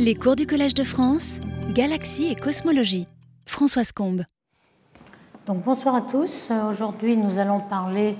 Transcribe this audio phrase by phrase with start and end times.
[0.00, 1.38] Les cours du Collège de France,
[1.70, 3.06] Galaxie et Cosmologie.
[3.46, 4.22] Françoise Combe.
[5.46, 6.50] Donc bonsoir à tous.
[6.70, 8.16] Aujourd'hui, nous allons parler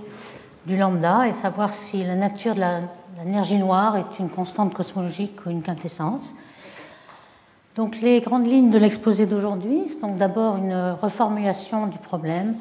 [0.66, 2.62] du lambda et savoir si la nature de
[3.18, 6.34] l'énergie noire est une constante cosmologique ou une quintessence.
[7.76, 12.54] Donc les grandes lignes de l'exposé d'aujourd'hui, donc d'abord une reformulation du problème,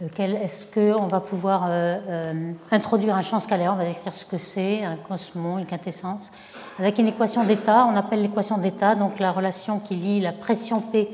[0.00, 3.72] est-ce qu'on va pouvoir euh, euh, introduire un champ scalaire?
[3.72, 6.30] On va décrire ce que c'est, un cosmon, une quintessence,
[6.78, 7.84] avec une équation d'état.
[7.90, 11.08] On appelle l'équation d'état, donc la relation qui lie la pression P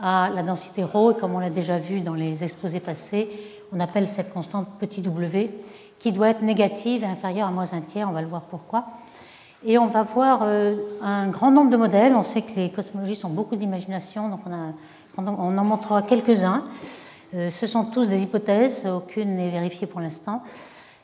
[0.00, 3.28] à la densité ρ, et comme on l'a déjà vu dans les exposés passés,
[3.72, 5.50] on appelle cette constante petit w,
[5.98, 8.08] qui doit être négative et inférieure à moins un tiers.
[8.08, 8.84] On va le voir pourquoi.
[9.66, 12.14] Et on va voir euh, un grand nombre de modèles.
[12.14, 16.62] On sait que les cosmologistes ont beaucoup d'imagination, donc on, on en montrera quelques-uns.
[17.34, 20.42] Euh, ce sont tous des hypothèses, aucune n'est vérifiée pour l'instant.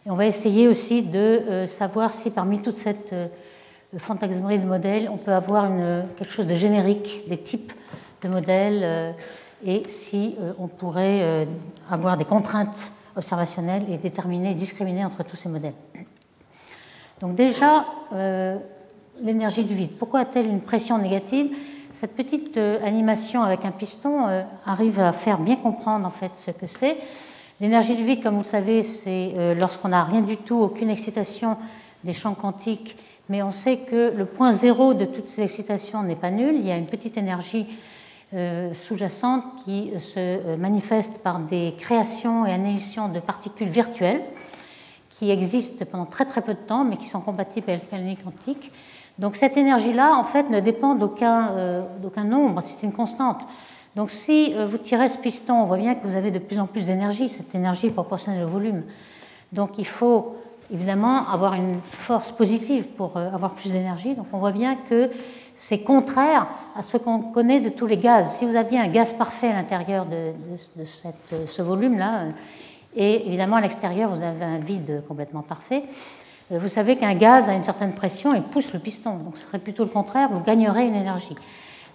[0.07, 3.29] Et on va essayer aussi de euh, savoir si parmi toute cette euh,
[3.99, 5.69] fantasmerie de modèles, on peut avoir
[6.17, 7.73] quelque chose de générique, des types
[8.23, 9.15] de modèles,
[9.65, 11.47] et si on pourrait
[11.89, 15.75] avoir des contraintes observationnelles et déterminer, discriminer entre tous ces modèles.
[17.21, 17.87] Donc déjà,
[19.23, 19.93] l'énergie du vide.
[19.97, 21.55] Pourquoi a-t-elle une pression négative?
[21.95, 26.35] Cette petite euh, animation avec un piston euh, arrive à faire bien comprendre en fait
[26.35, 26.97] ce que c'est.
[27.61, 30.91] L'énergie du vide, comme vous le savez, c'est euh, lorsqu'on n'a rien du tout, aucune
[30.91, 31.57] excitation
[32.03, 32.97] des champs quantiques,
[33.29, 36.57] mais on sait que le point zéro de toutes ces excitations n'est pas nul.
[36.57, 37.67] Il y a une petite énergie
[38.75, 44.23] sous-jacente qui se manifeste par des créations et annihilations de particules virtuelles
[45.11, 48.73] qui existent pendant très très peu de temps, mais qui sont compatibles avec la quantique.
[49.19, 51.83] Donc cette énergie-là, en fait, ne dépend d'aucun euh,
[52.25, 53.43] nombre, c'est une constante.
[53.97, 56.59] Donc si euh, vous tirez ce piston, on voit bien que vous avez de plus
[56.59, 58.83] en plus d'énergie, cette énergie est proportionnelle au volume.
[59.53, 60.37] Donc il faut
[60.73, 64.15] évidemment avoir une force positive pour euh, avoir plus d'énergie.
[64.15, 65.11] Donc on voit bien que
[65.55, 68.39] c'est contraire à ce qu'on connaît de tous les gaz.
[68.39, 70.33] Si vous aviez un gaz parfait à l'intérieur de,
[70.77, 72.25] de, cette, ce volume-là,
[72.97, 77.49] et évidemment à l'extérieur vous avez un vide complètement parfait, euh, vous savez qu'un gaz
[77.49, 79.17] a une certaine pression et pousse le piston.
[79.17, 81.37] Donc ce serait plutôt le contraire, vous gagnerez une énergie.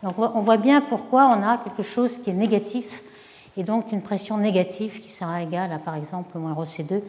[0.04, 3.04] Donc on voit bien pourquoi on a quelque chose qui est négatif
[3.58, 7.02] et donc une pression négative qui sera égale à par exemple moins ρC2.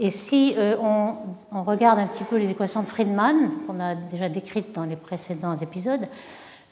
[0.00, 4.28] Et si euh, on, regarde un petit peu les équations de Friedman, qu'on a déjà
[4.28, 6.08] décrites dans les précédents épisodes,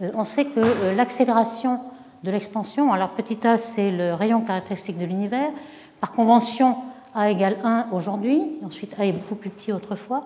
[0.01, 1.81] euh, on sait que l'accélération
[2.25, 5.51] de l'expansion, alors petit a c'est le rayon caractéristique de l'univers,
[6.01, 6.77] par convention
[7.15, 10.23] a égale 1 aujourd'hui, ensuite A est beaucoup plus petit autrefois,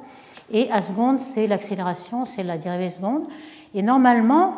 [0.53, 3.23] et A seconde, c'est l'accélération, c'est la dérivée seconde.
[3.75, 4.55] Et normalement,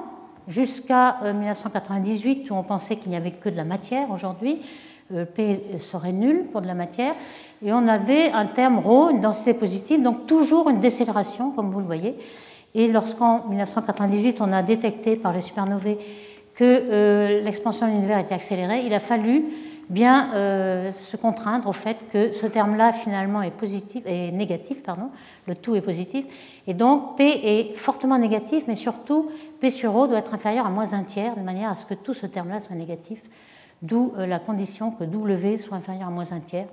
[0.48, 4.60] jusqu'à 1998, euh, où on pensait qu'il n'y avait que de la matière aujourd'hui,
[5.14, 7.14] euh, P serait nul pour de la matière,
[7.64, 11.80] et on avait un terme ρ, une densité positive, donc toujours une décélération, comme vous
[11.80, 12.16] le voyez.
[12.74, 15.96] Et lorsqu'en 1998, on a détecté par les supernovae
[16.56, 19.44] que euh, l'expansion de l'univers était accélérée, il a fallu
[19.88, 25.10] bien euh, se contraindre au fait que ce terme-là finalement est positif et négatif, pardon,
[25.46, 26.24] le tout est positif,
[26.66, 29.30] et donc P est fortement négatif, mais surtout
[29.60, 31.94] P sur O doit être inférieur à moins un tiers, de manière à ce que
[31.94, 33.20] tout ce terme-là soit négatif,
[33.82, 36.68] d'où euh, la condition que W soit inférieur à moins un tiers.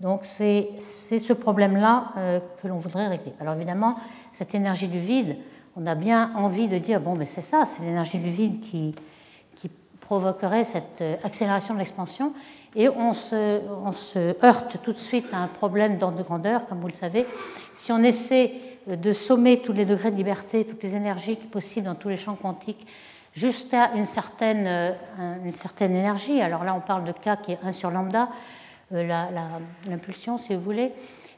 [0.00, 3.32] Donc c'est ce problème-là euh, que l'on voudrait régler.
[3.40, 3.96] Alors évidemment,
[4.32, 5.36] cette énergie du vide,
[5.76, 8.94] on a bien envie de dire, bon, mais c'est ça, c'est l'énergie du vide qui,
[10.08, 12.32] provoquerait cette euh, accélération de l'expansion.
[12.74, 16.66] Et on se, on se, heurte tout de suite à un problème d'ordre de grandeur,
[16.66, 17.26] comme vous le savez.
[17.74, 18.54] Si on essaie
[18.88, 22.16] euh, de sommer tous les degrés de liberté, toutes les énergies possibles dans tous les
[22.16, 22.86] champs quantiques,
[23.34, 24.92] jusqu'à une certaine, euh,
[25.44, 28.30] une certaine énergie, alors là on parle de K qui est 1 sur lambda,
[28.90, 30.92] l'impulsion si vous voulez,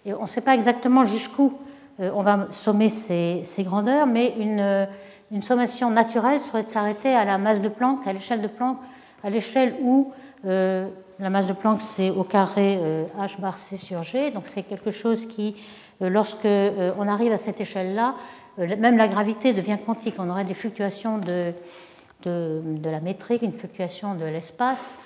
[0.07, 1.59] et on ne sait pas exactement jusqu'où
[1.99, 4.87] on va sommer ces, ces grandeurs, mais une
[5.31, 8.79] une sommation naturelle serait de s'arrêter à la masse de Planck, à l'échelle de Planck,
[9.23, 10.13] à l'échelle où
[10.47, 14.45] euh, la masse de Planck c'est au carré euh, h bar c sur g, donc
[14.47, 15.57] c'est quelque chose qui,
[16.03, 16.49] euh, lorsque
[16.99, 18.15] on arrive à cette échelle-là,
[18.59, 20.17] même la gravité devient quantique.
[20.19, 21.53] On aurait des fluctuations de,
[22.25, 24.99] de, de la métrique, une fluctuation de l'espace.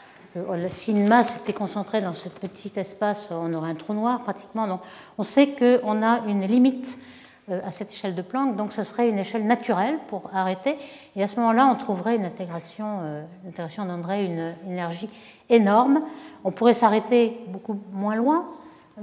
[0.71, 4.67] Si une masse était concentrée dans ce petit espace, on aurait un trou noir pratiquement.
[4.67, 4.81] Donc
[5.19, 9.09] on sait qu'on a une limite euh, à cette échelle de Planck, donc ce serait
[9.09, 10.79] une échelle naturelle pour arrêter,
[11.15, 15.11] et à ce moment-là, on trouverait une intégration, euh, l'intégration donnerait une énergie
[15.51, 16.01] énorme.
[16.43, 18.47] On pourrait s'arrêter beaucoup moins loin,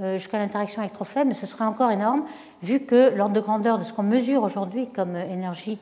[0.00, 2.24] euh, jusqu'à l'interaction électrofaible, mais ce serait encore énorme,
[2.62, 5.78] vu que l'ordre de grandeur de ce qu'on mesure aujourd'hui comme énergie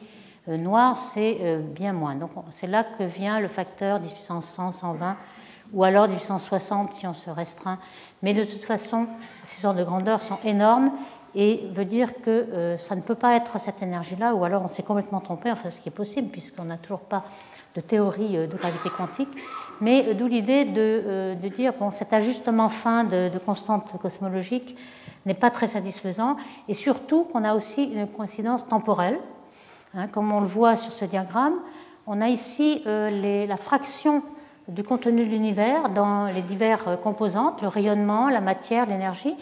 [0.46, 2.14] noire, c'est bien moins.
[2.14, 5.16] Donc c'est là que vient le facteur 10 puissance 100, 120,
[5.72, 7.78] ou alors 10 puissance 60 si on se restreint.
[8.22, 9.06] Mais de toute façon,
[9.44, 10.90] ces ordres de grandeur sont énormes
[11.34, 14.68] et veut dire que euh, ça ne peut pas être cette énergie-là, ou alors on
[14.68, 17.24] s'est complètement trompé, enfin ce qui est possible, puisqu'on n'a toujours pas
[17.74, 19.30] de théorie euh, de gravité quantique,
[19.80, 24.76] mais euh, d'où l'idée de, dire bon, cet ajustement fin de, de constante cosmologique
[25.24, 26.36] n'est pas très satisfaisant,
[26.68, 29.18] et surtout qu'on a aussi une coïncidence temporelle,
[29.94, 31.54] hein, comme on le voit sur ce diagramme.
[32.06, 34.22] On a ici la fraction
[34.66, 39.36] du contenu de l'univers dans les diverses composantes, le rayonnement, la matière, l'énergie,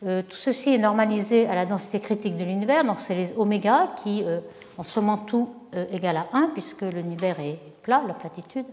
[0.00, 4.22] tout ceci est normalisé à la densité critique de l'univers, donc c'est les oméga qui,
[4.24, 4.38] euh,
[4.76, 8.66] en sommant tout euh, égal à 1, puisque l'univers est plat, la platitude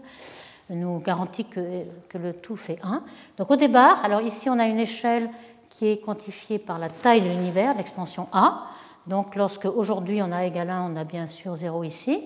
[0.70, 1.84] nous garantit que,
[2.14, 3.02] le tout fait 1.
[3.38, 5.30] Donc au départ, alors ici on a une échelle
[5.70, 8.66] qui est quantifiée par la taille de l'univers, l'expansion A.
[9.06, 12.20] Donc lorsque aujourd'hui on a égal à 1, on a bien sûr 0 ici.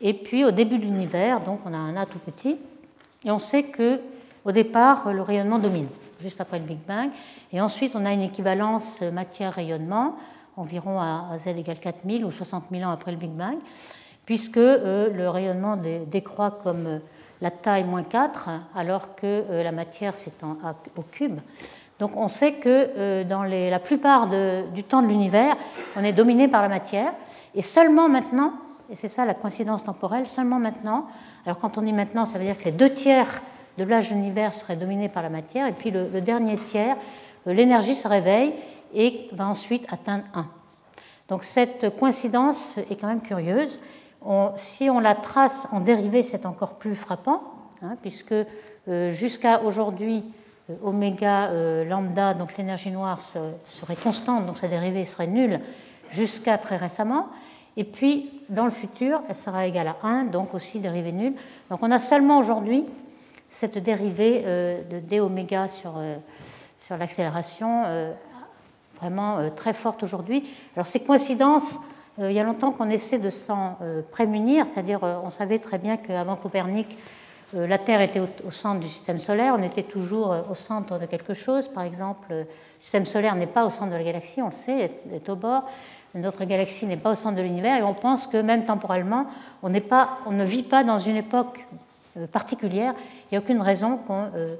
[0.00, 2.56] Et puis au début de l'univers, donc on a un A tout petit,
[3.24, 4.00] et on sait que
[4.44, 5.88] au départ le rayonnement domine
[6.20, 7.10] juste après le Big Bang.
[7.52, 10.16] Et ensuite, on a une équivalence matière-rayonnement,
[10.56, 13.56] environ à z égale 4000 ou 60 000 ans après le Big Bang,
[14.24, 16.98] puisque euh, le rayonnement décroît comme euh,
[17.40, 20.56] la taille moins 4, alors que euh, la matière s'étend
[20.96, 21.40] au cube.
[21.98, 25.54] Donc on sait que dans la plupart du temps de l'univers,
[25.96, 27.12] on est dominé par la matière,
[27.54, 28.54] et seulement maintenant,
[28.90, 31.06] et c'est ça la coïncidence temporelle, seulement maintenant,
[31.46, 33.42] alors quand on dit maintenant, ça veut dire que les deux tiers
[33.78, 36.96] de l'âge de l'univers serait dominé par la matière, et puis le, dernier tiers,
[37.46, 38.54] euh, l'énergie se réveille
[38.94, 40.46] et va ensuite atteindre 1.
[41.28, 43.80] Donc cette coïncidence est quand même curieuse.
[44.56, 47.42] si on la trace en dérivée, c'est encore plus frappant,
[47.82, 48.34] hein, puisque
[48.88, 50.22] euh, jusqu'à aujourd'hui,
[50.70, 51.50] euh, oméga
[51.84, 55.60] lambda, donc l'énergie noire, serait constante, donc sa dérivée serait nulle,
[56.10, 57.28] jusqu'à très récemment.
[57.76, 61.34] Et puis, dans le futur, elle sera égale à 1, donc aussi dérivée nulle.
[61.70, 62.84] Donc on a seulement aujourd'hui
[63.54, 66.16] cette dérivée euh, de d oméga sur, euh,
[66.86, 68.12] sur l'accélération euh,
[69.00, 70.44] vraiment très forte aujourd'hui.
[70.74, 71.78] Alors ces coïncidences,
[72.18, 73.76] il y a longtemps qu'on essaie de s'en
[74.12, 76.96] prémunir, c'est-à-dire on savait très bien qu'avant Copernic,
[77.52, 81.34] la Terre était au, centre du système solaire, on était toujours au centre de quelque
[81.34, 81.66] chose.
[81.66, 82.46] Par exemple, le
[82.78, 85.64] système solaire n'est pas au centre de la galaxie, on le sait, est au bord.
[86.14, 89.26] Notre galaxie n'est pas au centre de l'univers et on pense que même temporellement,
[89.64, 91.66] on, pas, on ne vit pas dans une époque
[92.30, 92.94] particulière.
[92.96, 94.56] Il n'y a aucune raison qu'on euh,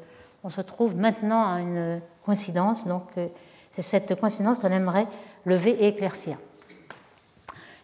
[0.49, 2.87] se trouve maintenant à une coïncidence.
[2.87, 3.29] Donc, euh,
[3.73, 5.07] c'est cette coïncidence qu'on aimerait
[5.45, 6.37] lever et éclaircir.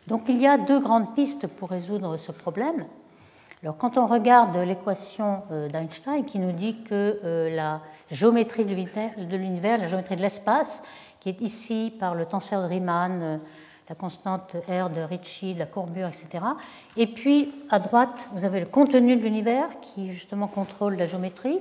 [0.07, 2.87] Donc, il y a deux grandes pistes pour résoudre ce problème.
[3.63, 9.87] Alors, quand on regarde l'équation d'Einstein qui nous dit que la géométrie de l'univers, la
[9.87, 10.83] géométrie de l'espace,
[11.21, 13.41] qui est ici par le tenseur de Riemann,
[13.91, 16.45] la constante R de Ricci, la courbure, etc.
[16.97, 21.59] Et puis à droite, vous avez le contenu de l'univers qui justement contrôle la géométrie,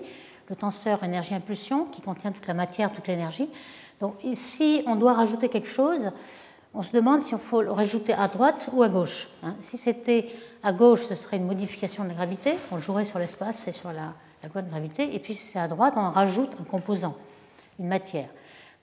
[0.47, 3.49] le tenseur énergie-impulsion qui contient toute la matière, toute l'énergie.
[3.99, 6.11] Donc ici, on doit rajouter quelque chose.
[6.75, 9.27] On se demande si on faut le rajouter à droite ou à gauche.
[9.41, 9.55] Hein.
[9.61, 10.29] Si c'était
[10.61, 12.53] à gauche, ce serait une modification de la gravité.
[12.71, 15.15] On jouerait sur l'espace et sur la, la loi de gravité.
[15.15, 17.15] Et puis si c'est à droite, on rajoute un composant,
[17.79, 18.29] une matière.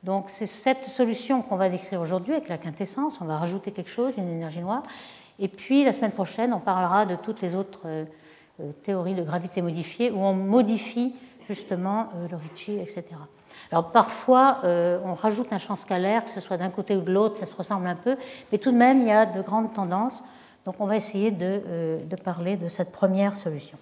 [0.03, 3.19] Donc c'est cette solution qu'on va décrire aujourd'hui avec la quintessence.
[3.21, 4.83] On va rajouter quelque chose, une énergie noire.
[5.39, 8.05] Et puis la semaine prochaine, on parlera de toutes les autres euh,
[8.61, 11.15] euh, théories de gravité modifiée où on modifie
[11.49, 13.05] justement euh, le Ricci, etc.
[13.73, 17.39] Alors parfois, on rajoute un champ scalaire, que ce soit d'un côté ou de l'autre,
[17.39, 18.17] ça se ressemble un peu,
[18.53, 20.23] mais tout de même, il y a de grandes tendances.
[20.67, 23.79] Donc on va essayer de, de parler de cette première solution.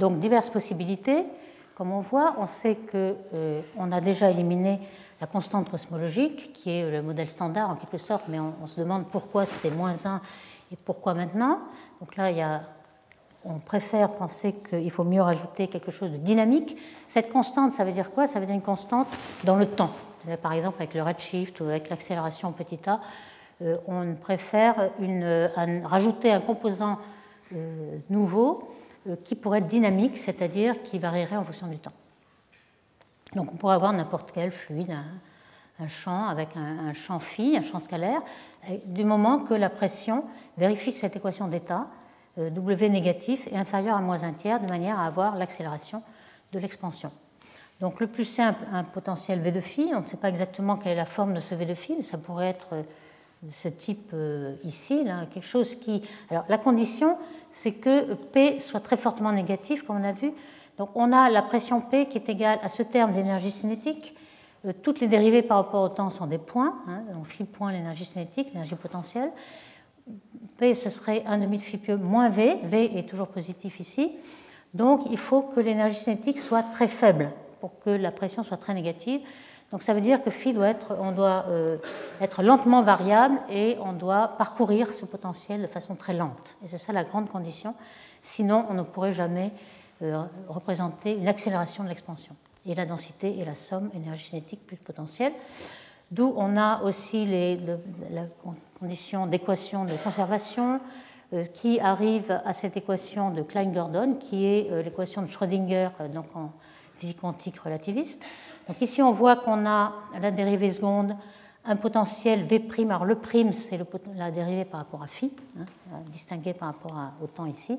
[0.00, 1.24] Donc diverses possibilités.
[1.74, 4.80] Comme on voit, on sait qu'on euh, a déjà éliminé
[5.20, 9.06] la constante cosmologique, qui est le modèle standard en quelque sorte, mais on, se demande
[9.06, 10.20] pourquoi c'est moins 1
[10.72, 11.60] et pourquoi maintenant.
[12.00, 12.62] Donc là,
[13.44, 16.76] on préfère penser qu'il faut mieux rajouter quelque chose de dynamique.
[17.08, 18.26] Cette constante, ça veut dire quoi?
[18.26, 19.08] Ça veut dire une constante
[19.44, 19.90] dans le temps.
[20.42, 23.00] Par exemple, avec le redshift ou avec l'accélération petit a,
[23.62, 24.90] euh, on préfère
[25.84, 26.98] rajouter un composant
[27.54, 28.71] euh, nouveau
[29.24, 31.92] qui pourrait être dynamique, c'est-à-dire qui varierait en fonction du temps.
[33.34, 34.94] Donc on pourrait avoir n'importe quel fluide,
[35.78, 38.22] un, champ avec un, champ phi, un champ scalaire,
[38.84, 40.24] du moment que la pression
[40.58, 41.88] vérifie cette équation d'état,
[42.38, 46.02] euh, W négatif est inférieur à moins un tiers, de manière à avoir l'accélération
[46.52, 47.10] de l'expansion.
[47.80, 50.92] Donc le plus simple, un potentiel V de phi, on ne sait pas exactement quelle
[50.92, 52.82] est la forme de ce V de phi, mais ça pourrait être euh,
[53.50, 56.02] ce type euh, ici, quelque chose qui.
[56.30, 57.16] Alors la condition,
[57.50, 60.32] c'est que P soit très fortement négatif, comme on a vu.
[60.78, 64.14] Donc on a la pression P qui est égale à ce terme d'énergie cinétique.
[64.64, 66.78] Euh, toutes les dérivées par rapport au temps sont des points.
[66.88, 69.30] Hein, donc phi point l'énergie cinétique, l'énergie potentielle.
[70.58, 72.58] P, ce serait 1 demi de phi moins V.
[72.64, 74.12] V est toujours positif ici.
[74.74, 77.30] Donc il faut que l'énergie cinétique soit très faible
[77.60, 79.20] pour que la pression soit très négative.
[79.72, 81.78] Donc ça veut dire que phi doit être, on doit euh,
[82.20, 86.56] être lentement variable et on doit parcourir ce potentiel de façon très lente.
[86.62, 87.74] Et c'est ça la grande condition.
[88.20, 89.50] Sinon, on ne pourrait jamais
[90.02, 92.36] euh, représenter une accélération de l'expansion.
[92.66, 95.32] Et la densité est la somme énergie cinétique plus potentiel.
[96.10, 97.58] D'où on a aussi les,
[98.10, 98.24] la
[98.78, 100.80] condition d'équation de conservation
[101.32, 106.52] euh, qui arrive à cette équation de Klein-Gordon, qui est l'équation de Schrödinger donc en
[106.98, 108.22] physique quantique relativiste.
[108.68, 111.16] Donc ici, on voit qu'on a la dérivée seconde
[111.64, 112.62] un potentiel V'.
[112.88, 113.78] Alors le prime, c'est
[114.16, 115.64] la dérivée par rapport à phi, hein,
[116.08, 117.78] distingué par rapport au temps ici.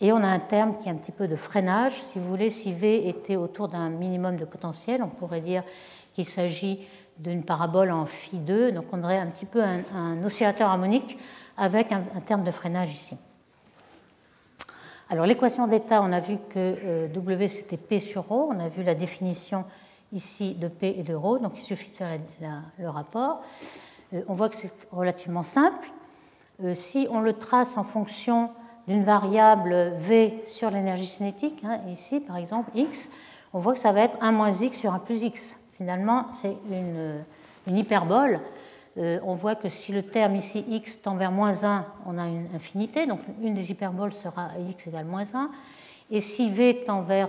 [0.00, 2.00] Et on a un terme qui est un petit peu de freinage.
[2.00, 5.62] Si vous voulez, si V était autour d'un minimum de potentiel, on pourrait dire
[6.14, 6.80] qu'il s'agit
[7.18, 8.72] d'une parabole en phi 2.
[8.72, 11.18] Donc on aurait un petit peu un, oscillateur harmonique
[11.58, 13.16] avec un, terme de freinage ici.
[15.10, 18.32] Alors l'équation d'état, on a vu que euh, W c'était P sur ρ.
[18.32, 19.66] On a vu la définition
[20.12, 22.18] ici de P et de ρ, donc il suffit de faire
[22.78, 23.42] le rapport.
[24.14, 25.90] Euh, on voit que c'est relativement simple.
[26.62, 28.50] Euh, si on le trace en fonction
[28.88, 33.08] d'une variable V sur l'énergie cinétique, hein, ici par exemple x,
[33.52, 35.56] on voit que ça va être 1 moins x sur 1 plus x.
[35.76, 37.24] Finalement, c'est une,
[37.66, 38.40] hyperbole.
[38.98, 42.26] Euh, on voit que si le terme ici x tend vers moins 1, on a
[42.26, 45.50] une infinité, donc une des hyperboles sera x égale moins 1.
[46.10, 47.28] Et si v tend vers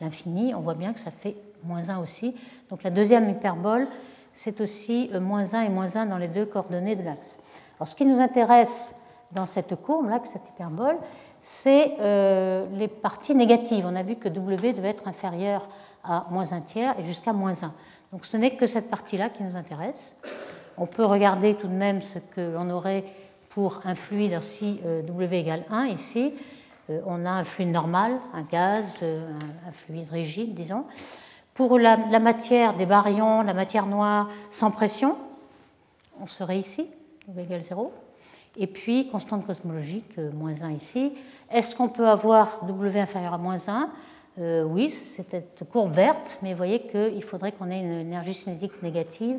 [0.00, 2.34] l'infini, on voit bien que ça fait moins 1 aussi.
[2.70, 3.88] Donc la deuxième hyperbole,
[4.34, 7.38] c'est aussi euh, moins 1 et moins 1 dans les deux coordonnées de l'axe.
[7.78, 8.94] Alors ce qui nous intéresse
[9.32, 10.96] dans cette courbe, là, cette hyperbole,
[11.40, 13.84] c'est euh, les parties négatives.
[13.86, 15.68] On a vu que W devait être inférieur
[16.04, 17.72] à moins 1 tiers et jusqu'à moins 1.
[18.12, 20.14] Donc ce n'est que cette partie-là qui nous intéresse.
[20.76, 23.04] On peut regarder tout de même ce que l'on aurait
[23.50, 26.32] pour un fluide si euh, W égale 1 ici.
[27.06, 30.84] on a un fluide normal, un gaz, un fluide rigide, disons.
[31.54, 35.18] Pour la, matière des baryons, la matière noire sans pression,
[36.20, 36.86] on serait ici,
[37.28, 37.92] W égale 0.
[38.56, 41.12] Et puis, constante cosmologique, euh, moins 1 ici.
[41.50, 43.90] Est-ce qu'on peut avoir W inférieur à moins 1
[44.38, 48.34] euh, Oui, c'est cette courbe verte, mais vous voyez qu'il faudrait qu'on ait une énergie
[48.34, 49.36] cinétique négative,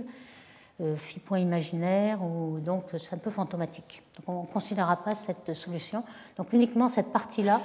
[0.82, 4.04] euh, phi point imaginaire, ou donc c'est un peu fantomatique.
[4.18, 6.04] Donc on ne considérera pas cette solution.
[6.38, 7.60] Donc uniquement cette partie-là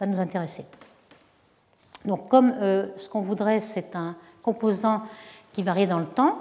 [0.00, 0.64] va nous intéresser.
[2.04, 5.02] Donc comme euh, ce qu'on voudrait, c'est un composant
[5.52, 6.38] qui varie dans le temps,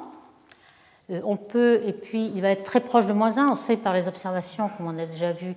[1.12, 3.78] euh, on peut, et puis il va être très proche de moins 1, on sait
[3.78, 5.54] par les observations, comme on a déjà vu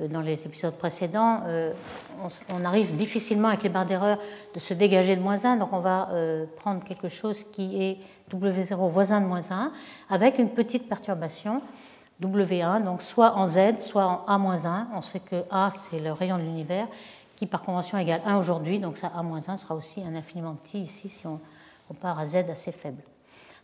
[0.00, 1.42] euh, dans les épisodes précédents,
[2.50, 4.18] on, arrive difficilement avec les barres d'erreur
[4.54, 6.08] de se dégager de moins 1, donc on va
[6.56, 7.98] prendre quelque chose qui est
[8.34, 9.72] W0 voisin de moins 1,
[10.08, 11.60] avec une petite perturbation.
[12.22, 14.86] W1, donc soit en Z, soit en A-1.
[14.94, 16.86] On sait que A, c'est le rayon de l'univers,
[17.42, 21.08] qui par convention égale 1 aujourd'hui, donc ça A-1 sera aussi un infiniment petit ici
[21.08, 21.40] si on,
[22.00, 23.02] part à Z assez faible.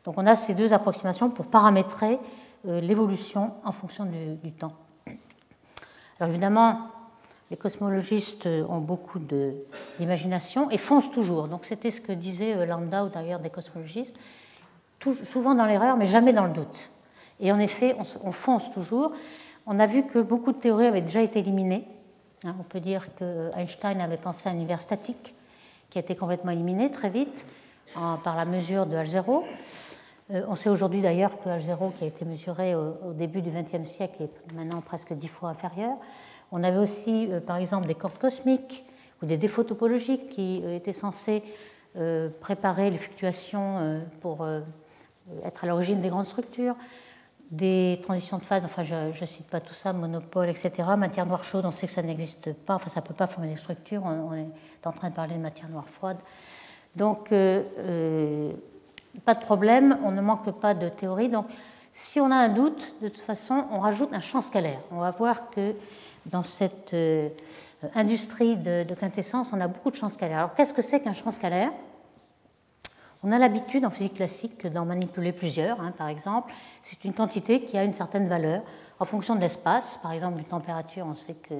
[0.05, 2.19] Donc on a ces deux approximations pour paramétrer
[2.67, 4.05] euh, l'évolution en fonction
[4.43, 4.73] du, temps.
[6.19, 6.89] Alors évidemment,
[7.53, 11.47] les cosmologistes ont beaucoup d'imagination et foncent toujours.
[11.47, 14.17] Donc c'était ce que disait euh, Lambda ou d'ailleurs des cosmologistes,
[15.23, 16.91] souvent dans l'erreur mais jamais dans le doute.
[17.39, 19.13] Et en effet, on, on fonce toujours.
[19.67, 21.87] On a vu que beaucoup de théories avaient déjà été éliminées
[22.45, 25.35] on peut dire que Einstein avait pensé à un univers statique
[25.91, 27.45] qui a été complètement éliminé très vite
[27.95, 29.43] par la mesure de H0.
[30.31, 33.89] Euh, on sait aujourd'hui d'ailleurs que H0, qui a été mesuré au, début du XXe
[33.89, 35.97] siècle, est maintenant presque dix fois inférieur.
[36.53, 38.85] On avait aussi, euh, par exemple, des cordes cosmiques
[39.23, 41.43] ou des défauts topologiques qui euh, étaient censés
[42.41, 44.47] préparer les fluctuations pour
[45.45, 46.77] être à l'origine des grandes structures
[47.51, 50.71] des transitions de phase, enfin je ne cite pas tout ça, monopole, etc.
[50.97, 53.49] Matière noire chaude, on sait que ça n'existe pas, enfin ça ne peut pas former
[53.49, 56.19] des structures, on, est en train de parler de matière noire froide.
[56.95, 58.53] Donc euh, euh,
[59.25, 61.31] pas de problème, on ne manque pas de théorie.
[61.31, 61.47] Donc
[61.95, 64.81] si on a un doute, de toute façon, on rajoute un champ scalaire.
[64.91, 65.75] On va voir que
[66.27, 67.31] dans cette euh,
[67.95, 70.39] industrie de, de, quintessence, on a beaucoup de champs scalaires.
[70.39, 71.73] Alors qu'est-ce que c'est qu'un champ scalaire?
[73.23, 76.53] On a l'habitude en physique classique d'en manipuler plusieurs, hein, par exemple.
[76.83, 78.63] C'est une quantité qui a une certaine valeur
[79.01, 79.99] en fonction de l'espace.
[80.03, 81.55] Par exemple, une température, on sait que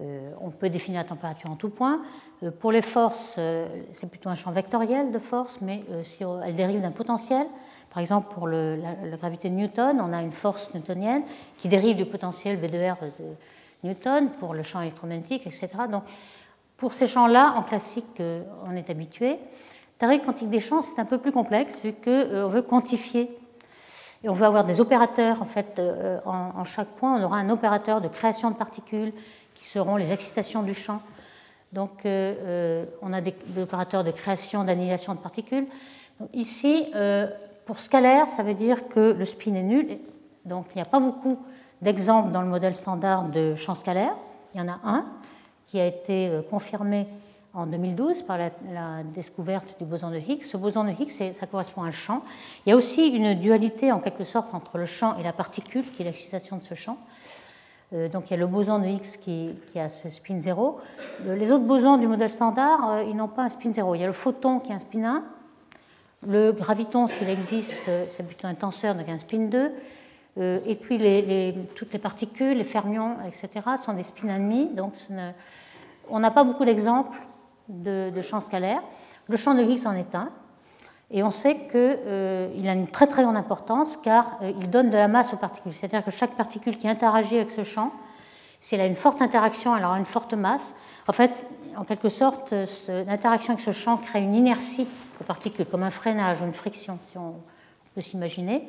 [0.00, 2.02] euh, on peut définir la température en tout point.
[2.42, 6.54] Euh, pour les forces, euh, c'est plutôt un champ vectoriel de force, mais si elle
[6.54, 7.46] dérive d'un potentiel,
[7.90, 11.22] par exemple pour la, gravité de Newton, on a une force newtonienne
[11.58, 15.68] qui dérive du potentiel V de R de Newton pour le champ électromagnétique, etc.
[15.90, 16.02] Donc
[16.76, 18.20] pour ces champs-là, en classique,
[18.66, 19.38] on est habitué.
[19.98, 23.30] Théorie quantique des champs, c'est un peu plus complexe vu qu'on euh, veut quantifier.
[24.24, 27.50] Et on veut avoir des opérateurs, en fait, euh, en, chaque point, on aura un
[27.50, 29.12] opérateur de création de particules
[29.54, 31.00] qui seront les excitations du champ.
[31.72, 35.66] Donc, euh, on a des, opérateurs de création, d'annihilation de particules.
[36.32, 36.90] ici,
[37.66, 39.98] pour scalaire, ça veut dire que le spin est nul.
[40.44, 41.38] Donc il n'y a pas beaucoup
[41.80, 44.14] d'exemples dans le modèle standard de champ scalaire.
[44.54, 45.06] Il y en a un
[45.66, 47.08] qui a été confirmé
[47.54, 48.50] en 2012 par la,
[49.14, 50.42] découverte du boson de Higgs.
[50.42, 52.22] Ce boson de Higgs, ça correspond à un champ.
[52.66, 55.84] Il y a aussi une dualité en quelque sorte entre le champ et la particule,
[55.92, 56.98] qui est l'excitation de ce champ.
[57.92, 60.80] Euh, donc il y a le boson de Higgs qui, a ce spin 0.
[61.26, 63.94] Euh, les autres bosons du modèle standard, euh, ils n'ont pas un spin 0.
[63.94, 65.24] Il y a le photon qui a un spin 1.
[66.26, 67.76] Le graviton, s'il existe,
[68.08, 69.72] c'est plutôt un tenseur, donc un spin 2.
[70.66, 70.98] Et puis
[71.74, 74.74] toutes les particules, les fermions, etc., sont des spins 1,5.
[74.74, 74.94] Donc
[76.08, 77.20] on n'a pas beaucoup d'exemples
[77.68, 78.82] de, champ scalaire.
[79.28, 80.30] Le champ de Higgs en est un.
[81.10, 84.90] Et on sait qu'il euh, a une très très grande importance car euh, il donne
[84.90, 85.72] de la masse aux particules.
[85.72, 87.92] C'est-à-dire que chaque particule qui interagit avec ce champ,
[88.60, 90.74] si elle a une forte interaction, elle aura une forte masse.
[91.06, 92.54] En fait, en quelque sorte,
[92.88, 94.88] l'interaction avec ce champ crée une inertie
[95.20, 97.34] aux particules, comme un freinage ou une friction, si on
[97.94, 98.66] peut s'imaginer.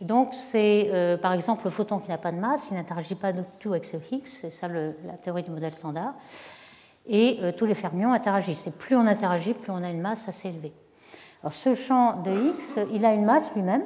[0.00, 3.32] Donc, c'est euh, par exemple le photon qui n'a pas de masse, il n'interagit pas
[3.32, 6.14] du tout avec ce Higgs, c'est ça la théorie du modèle standard
[7.08, 8.66] et euh, tous les fermions interagissent.
[8.66, 10.72] Et plus on interagit, plus on a une masse assez élevée.
[11.42, 13.82] Alors ce champ de X, il a une masse lui-même,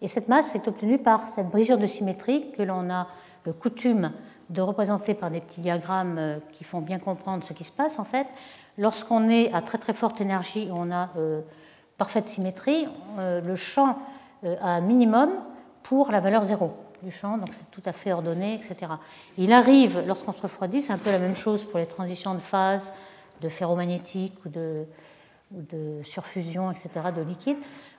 [0.00, 3.08] et cette masse est obtenue par cette brisure de symétrie que l'on a
[3.46, 4.12] euh, coutume
[4.50, 7.98] de représenter par des petits diagrammes euh, qui font bien comprendre ce qui se passe
[7.98, 8.26] en fait.
[8.78, 11.08] Lorsqu'on est à très très forte énergie, on a
[11.96, 12.86] parfaite symétrie,
[13.16, 13.96] le champ
[14.44, 15.30] a un minimum
[15.82, 16.74] pour la valeur zéro
[17.10, 18.92] champ, donc c'est tout à fait ordonné, etc.
[19.38, 22.40] Il arrive, lorsqu'on se refroidit, c'est un peu la même chose pour les transitions de
[22.40, 22.92] phase,
[23.40, 24.84] de ferromagnétique ou de,
[25.50, 27.56] de surfusion, etc., de liquide.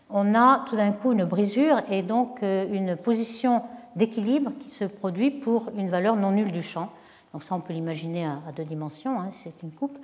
[0.10, 3.64] On a tout d'un coup une brisure et donc euh, une position
[3.96, 6.92] d'équilibre qui se produit pour une valeur non nulle du champ.
[7.34, 9.98] Donc ça, on peut l'imaginer à, deux dimensions, hein, c'est une coupe.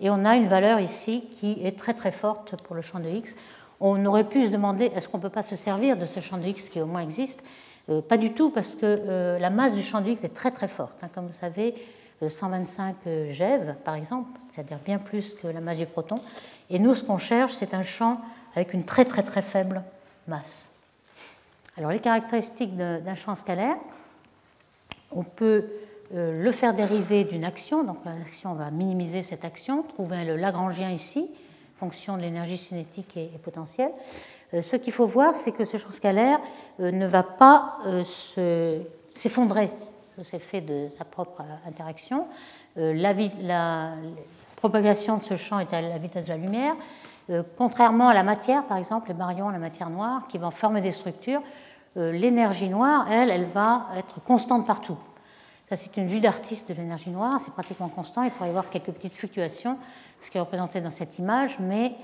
[0.00, 3.08] Et on a une valeur ici qui est très très forte pour le champ de
[3.08, 3.34] X.
[3.80, 6.38] On aurait pu se demander, est-ce qu'on ne peut pas se servir de ce champ
[6.38, 7.42] de X qui au moins existe?
[7.90, 10.50] Euh, pas du tout, parce que euh, la masse du champ de Higgs est très
[10.50, 10.94] très forte.
[11.02, 11.08] Hein.
[11.14, 11.74] Comme vous savez,
[12.26, 16.20] 125 euh, GeV, par exemple, c'est-à-dire bien plus que la masse du proton.
[16.68, 18.20] Et nous, ce qu'on cherche, c'est un champ
[18.54, 19.82] avec une très très très faible
[20.28, 20.68] masse.
[21.76, 23.76] Alors, les caractéristiques d'un champ scalaire,
[25.12, 25.64] on peut
[26.12, 27.84] le faire dériver d'une action.
[27.84, 31.30] Donc, l'action, on va minimiser cette action, trouver le Lagrangien ici,
[31.80, 33.92] fonction de l'énergie cinétique et potentielle.
[34.52, 36.38] Euh, ce qu'il faut voir, c'est que ce champ scalaire
[36.80, 38.82] euh, ne va pas euh,
[39.14, 39.70] s'effondrer
[40.14, 42.26] sous effet de sa propre interaction.
[42.76, 43.92] La, la,
[44.56, 46.74] propagation de ce champ est à la vitesse de la lumière.
[47.56, 50.92] Contrairement à la matière, par exemple, les baryons, la matière noire, qui vont former des
[50.92, 51.40] structures,
[51.96, 54.98] l'énergie noire, elle, elle va être constante partout.
[55.70, 58.24] Ça, c'est une vue d'artiste de l'énergie noire, c'est pratiquement constant.
[58.24, 59.78] Il pourrait y avoir quelques petites fluctuations,
[60.18, 61.94] ce qui est représenté dans cette image, mais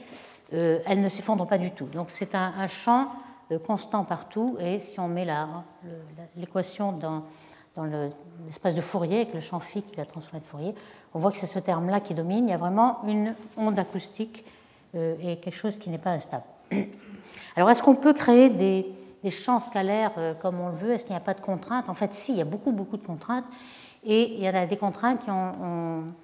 [0.53, 1.87] euh, elles ne s'effondrent pas du tout.
[1.87, 3.09] Donc c'est un, champ
[3.51, 5.27] euh, constant partout, et si on met
[6.37, 7.25] l'équation dans,
[8.47, 10.73] l'espace de Fourier, avec le champ phi qui la transformé de Fourier,
[11.13, 12.47] on voit que c'est ce terme-là qui domine.
[12.47, 14.45] Il y a vraiment une onde acoustique
[14.95, 16.45] euh, et quelque chose qui n'est pas instable.
[17.57, 18.87] Alors est-ce qu'on peut créer des,
[19.31, 21.89] champs scalaires comme on le veut Est-ce qu'il n'y a pas de contraintes?
[21.89, 23.45] En fait, si, il y a beaucoup, beaucoup de contraintes.
[24.05, 26.15] Et il y en a des contraintes qui ont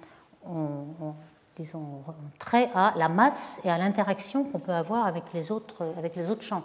[1.57, 2.03] disons,
[2.39, 6.29] trait à la masse et à l'interaction qu'on peut avoir avec les autres, avec les
[6.29, 6.63] autres champs.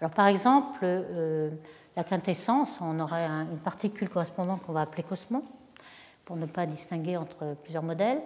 [0.00, 1.50] Alors, par exemple, euh,
[1.96, 5.42] la quintessence, on aurait une particule correspondante qu'on va appeler cosmon,
[6.24, 8.20] pour ne pas distinguer entre plusieurs modèles.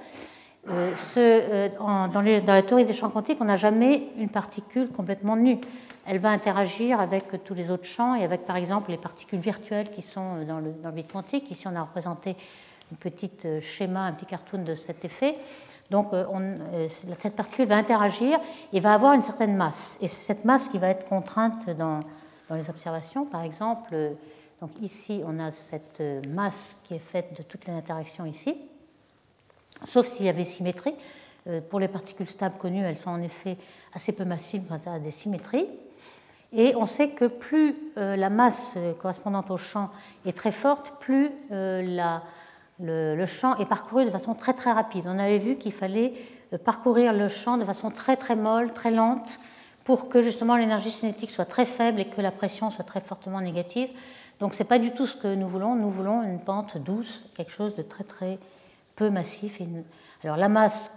[0.68, 5.36] Euh, euh, dans, dans, la théorie des champs quantiques, on n'a jamais une particule complètement
[5.36, 5.58] nue.
[6.06, 9.90] Elle va interagir avec tous les autres champs et avec, par exemple, les particules virtuelles
[9.90, 11.50] qui sont dans le, dans le bit quantique.
[11.50, 12.36] Ici, on a représenté
[12.92, 15.36] un petit schéma, un petit cartoon de cet effet.
[15.92, 16.24] Donc euh,
[16.72, 18.40] euh, cette particule va interagir
[18.72, 19.98] et va avoir une certaine masse.
[20.00, 22.00] Et c'est cette masse qui va être contrainte dans,
[22.50, 23.24] les observations.
[23.26, 24.12] Par exemple, euh,
[24.60, 28.56] donc ici, on a cette masse qui est faite de toutes les interactions ici,
[29.86, 30.94] sauf s'il y avait symétrie.
[31.70, 33.56] Pour les particules stables connues, elles sont en effet
[33.92, 35.66] assez peu massives y a des symétries.
[36.52, 39.90] Et on sait que plus la masse correspondante au champ
[40.24, 42.22] est très forte, plus la,
[42.82, 45.04] le, champ est parcouru de façon très très rapide.
[45.06, 46.14] On avait vu qu'il fallait
[46.52, 49.38] euh, parcourir le champ de façon très très molle, très lente,
[49.84, 53.40] pour que justement l'énergie cinétique soit très faible et que la pression soit très fortement
[53.40, 53.88] négative.
[54.40, 55.74] Donc ce n'est pas du tout ce que nous voulons.
[55.74, 58.38] Nous voulons une pente douce, quelque chose de très très
[58.96, 59.60] peu massif.
[60.24, 60.92] Alors la masse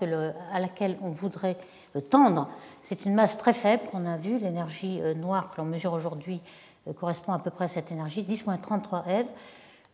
[0.52, 1.58] à laquelle on voudrait
[1.96, 2.50] euh, tendre,
[2.84, 4.40] c'est une masse très faible qu'on a vu.
[4.40, 6.42] L'énergie euh, noire que l'on mesure aujourd'hui
[7.00, 9.26] correspond à peu près à cette énergie, 10-33 eV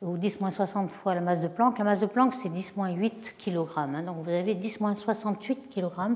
[0.01, 1.77] ou 10-60 fois la masse de Planck.
[1.77, 3.65] La masse de Planck, c'est 10-8 kg.
[3.77, 4.03] Hein.
[4.03, 6.15] donc vous avez 10-68 kg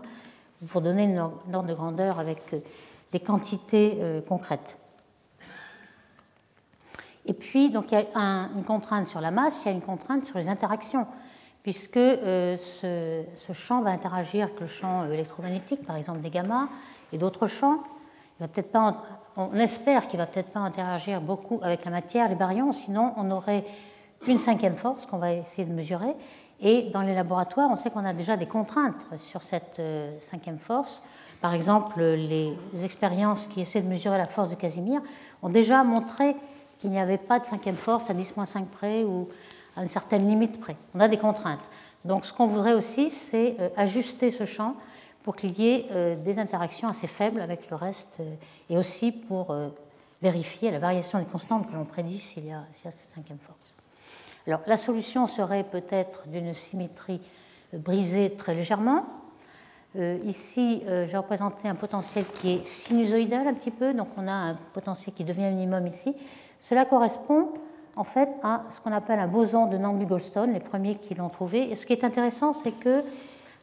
[0.68, 2.56] pour donner une ordre de grandeur avec
[3.14, 4.78] des quantités concrètes.
[7.26, 9.82] Et puis, donc, il y a une contrainte sur la masse, il y a une
[9.82, 11.08] contrainte sur les interactions,
[11.66, 16.70] puisque ce, ce, champ va interagir avec le champ électromagnétique, par exemple des gamma,
[17.12, 17.80] et d'autres champs.
[18.40, 19.04] Il va pas
[19.36, 23.32] on espère qu'il va peut-être pas interagir beaucoup avec la matière, les baryons, sinon on
[23.32, 23.66] aurait
[24.28, 26.14] une cinquième force qu'on va essayer de mesurer.
[26.62, 30.60] Et dans les laboratoires, on sait qu'on a déjà des contraintes sur cette euh, cinquième
[30.60, 31.02] force.
[31.42, 35.02] Par exemple, les expériences qui essaient de mesurer la force de Casimir
[35.42, 36.36] ont déjà montré
[36.78, 39.28] qu'il n'y avait pas de cinquième force à 10-5 près ou
[39.76, 40.78] à une certaine limite près.
[40.94, 41.70] On a des contraintes.
[42.06, 44.76] Donc ce qu'on voudrait aussi, c'est euh, ajuster ce champ
[45.24, 48.36] pour qu'il y ait euh, des interactions assez faibles avec le reste euh,
[48.70, 49.56] et aussi pour
[50.22, 53.76] vérifier la variation des constantes que l'on prédit s'il y, a cette cinquième force.
[54.48, 57.22] Alors la solution serait peut-être d'une symétrie
[57.74, 59.06] brisée très légèrement.
[60.24, 64.54] ici, j'ai représenté un potentiel qui est sinusoïdal un petit peu, donc on a un
[64.74, 66.16] potentiel qui devient minimum ici.
[66.60, 67.54] Cela correspond
[67.96, 71.72] en fait à ce qu'on appelle un boson de Nambu-Goldstone, les premiers qui l'ont trouvé.
[71.72, 73.04] Et ce qui est intéressant, c'est que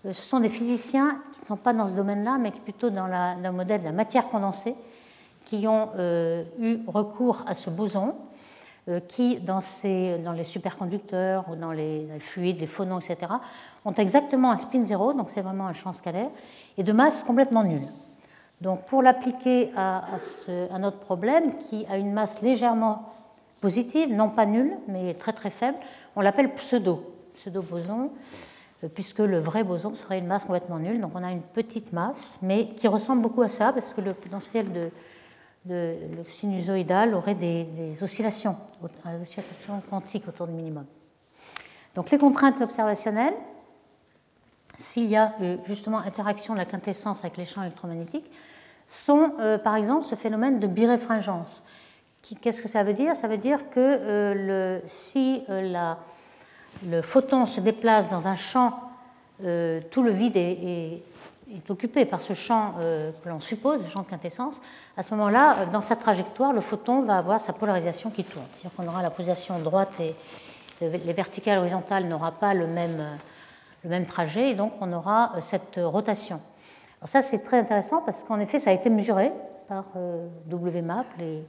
[0.04, 3.50] ce sont des physiciens qui ne sont pas dans ce domaine-là, mais plutôt dans, le
[3.52, 4.74] modèle de la matière condensée,
[5.44, 8.14] qui ont euh, eu recours à ce boson,
[8.88, 9.60] euh, qui, dans,
[10.34, 13.32] les superconducteurs ou dans les, fluides, les phonons, etc.,
[13.84, 16.30] ont exactement un spin zéro, donc c'est vraiment un champ scalaire,
[16.76, 17.86] et de masse complètement nulle.
[18.60, 20.04] Donc pour l'appliquer à,
[20.72, 23.12] à, notre problème, qui a une masse légèrement
[23.62, 25.78] positive, non pas nulle, mais très très faible,
[26.16, 28.10] on l'appelle pseudo, pseudo-boson.
[28.84, 31.00] Euh, puisque le vrai boson serait une masse complètement nulle.
[31.00, 34.12] Donc on a une petite masse, mais qui ressemble beaucoup à ça, parce que le
[34.14, 34.90] potentiel de,
[35.64, 35.96] de
[36.28, 37.66] sinusoïdal aurait des,
[38.02, 40.86] oscillations, des oscillations quantiques autour du minimum.
[41.94, 43.34] Donc les contraintes observationnelles,
[44.76, 48.30] s'il y a euh, justement interaction de la quintessence avec les champs électromagnétiques,
[48.88, 51.62] sont euh, par exemple ce phénomène de biréfringence.
[52.40, 53.16] Qu'est-ce que ça veut dire?
[53.16, 55.98] Ça veut dire que le, si la
[56.88, 58.74] le photon se déplace dans un champ,
[59.44, 61.02] euh, tout le vide est,
[61.68, 64.62] occupé par ce champ euh, que l'on suppose, le champ de quintessence,
[64.96, 68.46] à ce moment-là, euh, dans sa trajectoire, le photon va avoir sa polarisation qui tourne.
[68.54, 70.14] C'est-à-dire qu'on aura la position droite et
[70.80, 73.06] les verticales horizontales n'aura pas le même,
[73.84, 76.40] le même trajet, et donc on aura cette rotation.
[77.00, 79.30] Alors ça, c'est très intéressant parce qu'en effet, ça a été mesuré
[79.68, 79.84] par
[80.50, 81.44] WMAP, les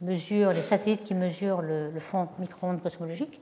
[0.00, 3.40] mesures, les satellites qui mesurent le, fond micro-ondes cosmologiques.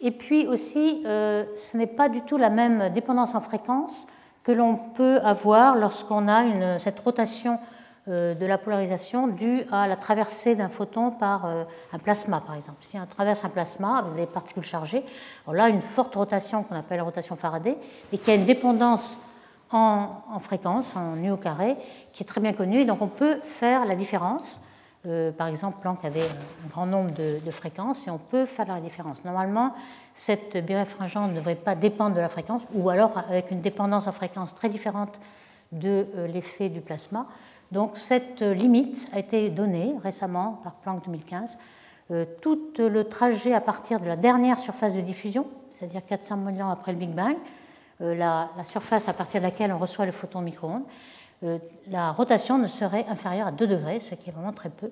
[0.00, 4.06] Et puis aussi, euh, ce n'est pas du tout la même dépendance en fréquence
[4.42, 7.58] que l'on peut avoir lorsqu'on a cette rotation
[8.08, 12.56] euh, de la polarisation due à la traversée d'un photon par euh, un plasma, par
[12.56, 12.78] exemple.
[12.80, 15.04] Si on traverse un plasma avec des particules chargées,
[15.46, 17.76] on a une forte rotation qu'on appelle la rotation Faraday,
[18.12, 19.20] et qui a une dépendance
[19.70, 21.76] en, en fréquence, en nu au carré,
[22.12, 22.80] qui est très bien connue.
[22.80, 24.60] Et donc on peut faire la différence
[25.04, 28.80] euh, par exemple, Planck avait un grand nombre de, fréquences et on peut faire la
[28.80, 29.24] différence.
[29.24, 29.74] Normalement,
[30.14, 34.12] cette biréfringence ne devrait pas dépendre de la fréquence ou alors avec une dépendance en
[34.12, 35.20] fréquence très différente
[35.72, 37.26] de euh, l'effet du plasma.
[37.72, 41.58] Donc cette limite a été donnée récemment par Planck 2015.
[42.10, 46.68] Euh, tout le trajet à partir de la dernière surface de diffusion, c'est-à-dire 400 millions
[46.68, 47.36] après le Big Bang,
[48.00, 50.86] la, la, surface à partir de laquelle on reçoit le photon micro-ondes, euh,
[51.88, 54.90] la rotation ne serait inférieure à 2 degrés, ce qui est vraiment très peu.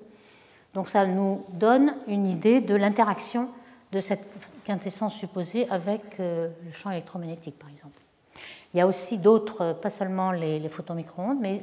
[0.73, 3.49] Donc ça nous donne une idée de l'interaction
[3.91, 4.25] de cette
[4.65, 7.99] quintessence supposée avec euh, le champ électromagnétique, par exemple.
[8.73, 11.61] Il y a aussi d'autres, pas seulement les, photons micro-ondes, mais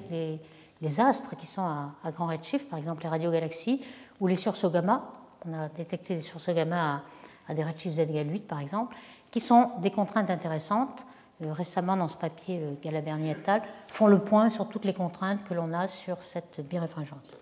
[0.82, 3.82] les, astres qui sont à, grand redshift, par exemple les radiogalaxies
[4.20, 5.10] ou les sursauts gamma.
[5.46, 7.02] On a détecté des sursauts gamma à,
[7.48, 8.94] à des redshifts z égale 8, par exemple,
[9.30, 11.07] qui sont des contraintes intéressantes euh,
[11.40, 15.54] récemment dans ce papier, Galaberni et al., font le point sur toutes les contraintes que
[15.54, 17.36] l'on a sur cette biréfringence.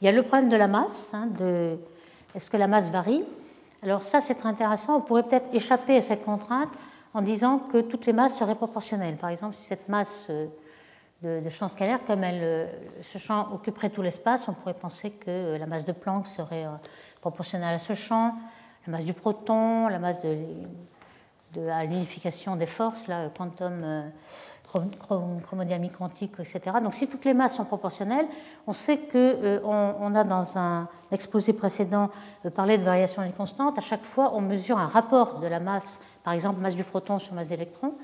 [0.00, 1.78] Il y a le problème de la masse, hein, de
[2.34, 3.24] est-ce que la masse varie?
[3.82, 4.96] Alors ça, c'est très intéressant.
[4.96, 6.68] On pourrait peut-être échapper à cette contrainte
[7.14, 9.16] en disant que toutes les masses seraient proportionnelles.
[9.16, 12.66] Par exemple, si cette masse euh, de, champ scalaire, comme elle, euh,
[13.02, 16.66] ce champ occuperait tout l'espace, on pourrait penser que la masse de Planck serait
[17.22, 18.34] proportionnelle à ce champ,
[18.86, 20.36] la masse du proton, la masse de
[21.70, 24.02] à l'unification des forces, là, quantum, euh,
[25.42, 26.60] chromodynamique quantique, etc.
[26.82, 28.26] Donc si toutes les masses sont proportionnelles,
[28.66, 32.10] on sait qu'on euh, a dans un exposé précédent
[32.44, 33.78] euh, parlé de variation des constantes.
[33.78, 37.18] À chaque fois, on mesure un rapport de la masse, par exemple masse du proton
[37.18, 37.94] sur masse d'électron.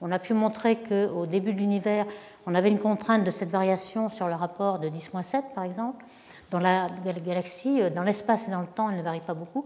[0.00, 2.06] On a pu montrer qu'au début de l'univers,
[2.46, 6.04] on avait une contrainte de cette variation sur le rapport de 10-7, par exemple.
[6.50, 6.88] Dans la
[7.24, 9.64] galaxie, dans l'espace et dans le temps, elle ne varie pas beaucoup.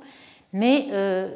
[0.52, 0.88] Mais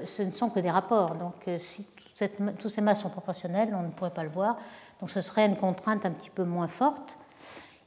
[0.05, 1.15] ce ne sont que des rapports.
[1.15, 1.87] Donc si
[2.29, 4.57] toutes ces masses sont proportionnelles, on ne pourrait pas le voir.
[5.01, 7.17] Donc ce serait une contrainte un petit peu moins forte.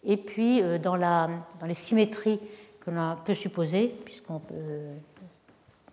[0.04, 2.40] Et puis dans, la, dans les symétries
[2.82, 4.42] que l'on peut supposer, puisqu'on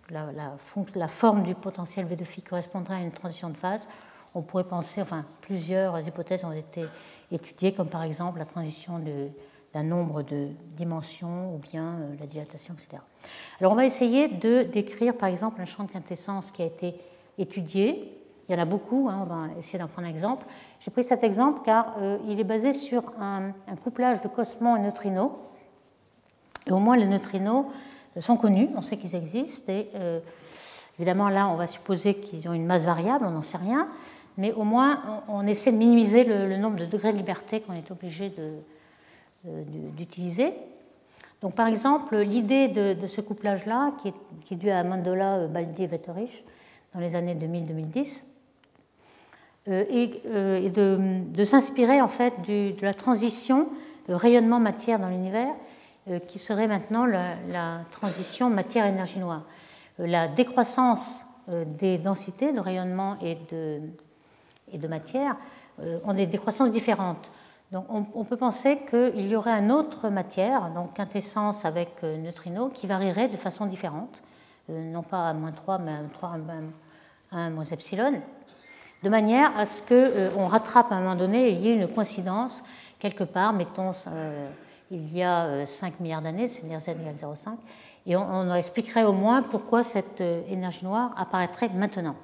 [0.09, 0.31] la,
[0.95, 3.87] la, forme du potentiel V de phi correspondrait à une transition de phase,
[4.35, 6.85] on pourrait penser, enfin plusieurs hypothèses ont été
[7.31, 9.01] étudiées, comme par exemple la transition
[9.73, 13.01] d'un nombre de dimensions ou bien euh, la dilatation, etc.
[13.59, 16.95] Alors on va essayer de décrire par exemple un champ de quintessence qui a été
[17.37, 18.20] étudié.
[18.51, 20.45] Il y en a beaucoup, hein, on va essayer d'en prendre un exemple.
[20.81, 24.79] J'ai pris cet exemple car euh, il est basé sur un, couplage de cosmons et
[24.79, 25.31] neutrinos.
[26.67, 27.67] Et au moins les neutrinos
[28.19, 29.71] sont connus, on sait qu'ils existent.
[29.71, 30.19] Et euh,
[30.99, 33.87] évidemment, là, on va supposer qu'ils ont une masse variable, on n'en sait rien.
[34.37, 37.89] Mais au moins, on, essaie de minimiser le, nombre de degrés de liberté qu'on est
[37.89, 38.33] obligé
[39.45, 40.51] d'utiliser.
[41.41, 46.43] Donc, par exemple, l'idée de, ce couplage-là, qui est, due à Mandola, Baldi et Wetterich
[46.93, 48.23] dans les années 2000-2010,
[49.67, 50.69] euh, est, euh,
[51.33, 53.69] de, s'inspirer en fait de la transition
[54.09, 55.53] rayonnement-matière dans l'univers
[56.09, 59.43] euh, qui serait maintenant la, transition matière-énergie noire.
[59.99, 63.81] Euh, la décroissance euh, des densités de rayonnement et de,
[64.71, 65.35] et matière
[66.05, 67.31] ont des décroissances différentes.
[67.71, 72.85] Donc on, peut penser qu'il y aurait une autre matière, donc quintessence avec neutrinos, qui
[72.85, 74.21] varierait de façon différente,
[74.69, 76.37] non pas à moins 3, mais à 3,
[77.31, 78.21] à 1 moins epsilon,
[79.03, 82.63] de manière à ce qu'on rattrape à un moment donné il y ait une coïncidence
[82.99, 83.91] quelque part, mettons
[84.91, 87.49] il y a 5 euh, milliards d'années, c'est-à-dire z égale 0,5,
[88.05, 92.15] et on, expliquerait au moins pourquoi cette euh, énergie noire apparaîtrait maintenant.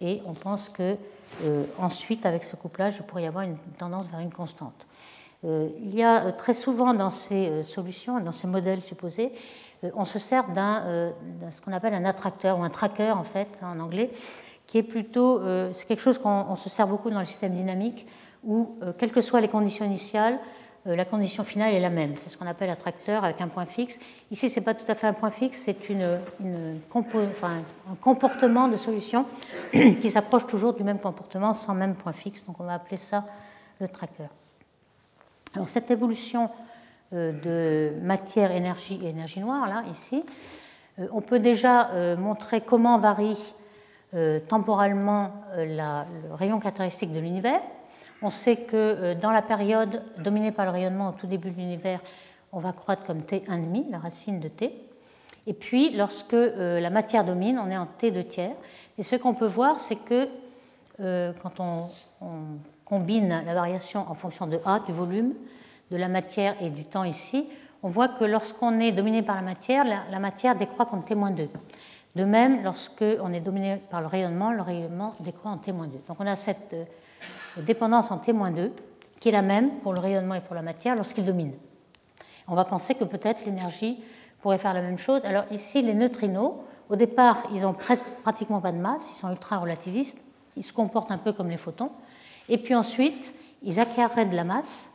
[0.00, 0.96] Et on pense que
[1.44, 4.86] euh, ensuite, avec ce couplage, il pourrait y avoir une tendance vers une constante.
[5.44, 9.32] il y a très souvent dans ces solutions, dans ces modèles supposés,
[9.94, 11.12] on se sert d'un
[11.52, 14.10] ce qu'on appelle un attracteur ou un tracker en fait en anglais,
[14.68, 15.40] qui est plutôt
[15.72, 18.06] c'est quelque chose qu'on se sert beaucoup dans le système dynamique
[18.44, 20.38] où quelles que soient les conditions initiales,
[20.88, 22.14] euh, la condition finale est la même.
[22.16, 23.98] C'est ce qu'on appelle attracteur avec un point fixe.
[24.30, 28.76] Ici, ce n'est pas tout à fait un point fixe, c'est une, un comportement de
[28.76, 29.26] solution
[29.72, 32.44] qui s'approche toujours du même comportement sans même point fixe.
[32.46, 33.24] Donc on va appeler ça
[33.80, 34.28] le tracker.
[35.54, 36.48] Alors cette évolution
[37.12, 40.22] euh, de matière, énergie et énergie noire, là, ici,
[40.98, 43.54] euh, on peut déjà montrer comment varie
[44.48, 47.60] temporalement le rayon caractéristique de l'univers
[48.22, 51.56] on sait que euh, dans la période dominée par le rayonnement au tout début de
[51.56, 52.00] l'univers,
[52.52, 54.74] on va croître comme T1,5, la racine de T.
[55.46, 58.54] Et puis, lorsque euh, la matière domine, on est en T2 tiers.
[58.98, 60.28] Et ce qu'on peut voir, c'est que
[61.00, 61.88] euh, quand on,
[62.84, 65.34] combine la variation en fonction de A, du volume,
[65.90, 67.46] de la matière et du temps ici,
[67.82, 71.48] on voit que lorsqu'on est dominé par la matière, la, matière décroît comme T-2.
[72.18, 75.76] De même, lorsqu'on est dominé par le rayonnement, le rayonnement décroît en T-2.
[76.08, 76.74] Donc on a cette
[77.58, 78.72] dépendance en T-2,
[79.20, 81.54] qui est la même pour le rayonnement et pour la matière lorsqu'ils dominent.
[82.48, 84.02] On va penser que peut-être l'énergie
[84.42, 85.20] pourrait faire la même chose.
[85.22, 86.54] Alors ici, les neutrinos,
[86.88, 87.76] au départ, ils n'ont
[88.24, 90.18] pratiquement pas de masse, ils sont ultra relativistes,
[90.56, 91.92] ils se comportent un peu comme les photons,
[92.48, 94.92] et puis ensuite, ils acquéreraient de la masse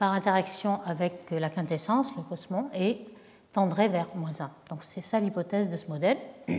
[0.00, 3.06] par interaction avec la quintessence, le cosmon, et
[3.56, 4.50] tendraient vers moins 1.
[4.70, 6.18] Donc c'est ça l'hypothèse de ce modèle.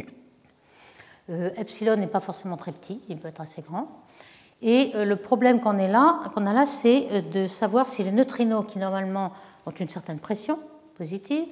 [1.29, 3.89] Euh, epsilon n'est pas forcément très petit, il peut être assez grand.
[4.61, 8.79] Et euh, le problème qu'on a là, c'est euh, de savoir si les neutrinos, qui
[8.79, 9.33] normalement
[9.65, 10.57] ont une certaine pression
[10.97, 11.45] positive,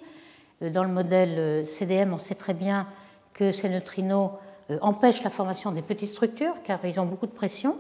[0.62, 2.88] euh, dans le modèle CDM, on sait très bien
[3.34, 4.32] que ces neutrinos
[4.80, 7.78] empêchent la formation des petites structures, car ils ont beaucoup de pression,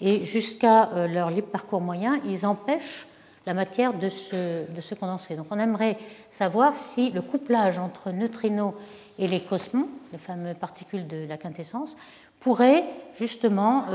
[0.00, 3.07] et jusqu'à leur libre parcours moyen, ils empêchent
[3.48, 5.34] la matière de se, de se, condenser.
[5.34, 5.96] Donc on aimerait
[6.30, 8.74] savoir si le couplage entre neutrinos
[9.18, 11.96] et les cosmons, les fameuses particules de la quintessence,
[12.40, 12.84] pourrait
[13.18, 13.86] justement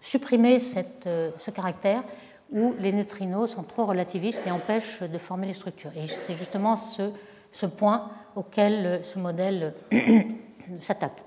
[0.00, 0.58] supprimer
[1.06, 2.04] euh, ce caractère
[2.52, 5.90] où les neutrinos sont trop relativistes et empêchent de former les structures.
[5.96, 7.10] Et c'est justement ce,
[7.50, 9.74] ce, point auquel euh, ce modèle
[10.80, 11.24] s'attaque.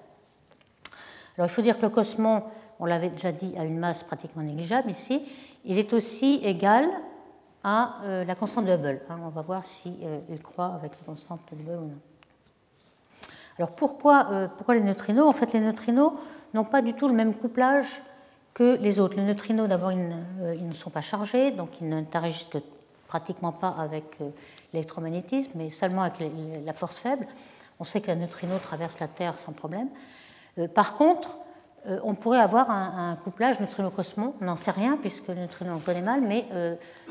[1.38, 2.44] Alors il faut dire que le cosmon,
[2.80, 5.24] on l'avait déjà dit, a une masse pratiquement négligeable ici.
[5.66, 6.90] Il est aussi égal
[7.63, 9.02] à euh, la constante de Hubble.
[9.10, 9.95] Hein, on va voir s'il
[10.30, 11.99] si, croît avec la constante de Hubble ou non.
[13.58, 15.28] Alors pourquoi, pourquoi les neutrinos?
[15.28, 16.13] En fait, les neutrinos
[16.54, 18.02] n'ont pas du tout le même couplage
[18.54, 19.15] que les autres.
[19.15, 22.49] Les neutrinos, d'abord, euh, ils, ne sont pas chargés, donc ils n'interagissent
[23.08, 24.30] pratiquement pas avec euh,
[24.73, 26.15] l'électromagnétisme, mais seulement avec
[26.65, 27.28] la force faible.
[27.80, 29.89] On sait qu'un neutrino traverse la Terre sans problème.
[30.60, 31.38] Euh, par contre,
[32.04, 34.36] on pourrait avoir un, couplage neutrino-cosmon.
[34.41, 36.46] On n'en sait rien puisque le neutrino on connaît mal, mais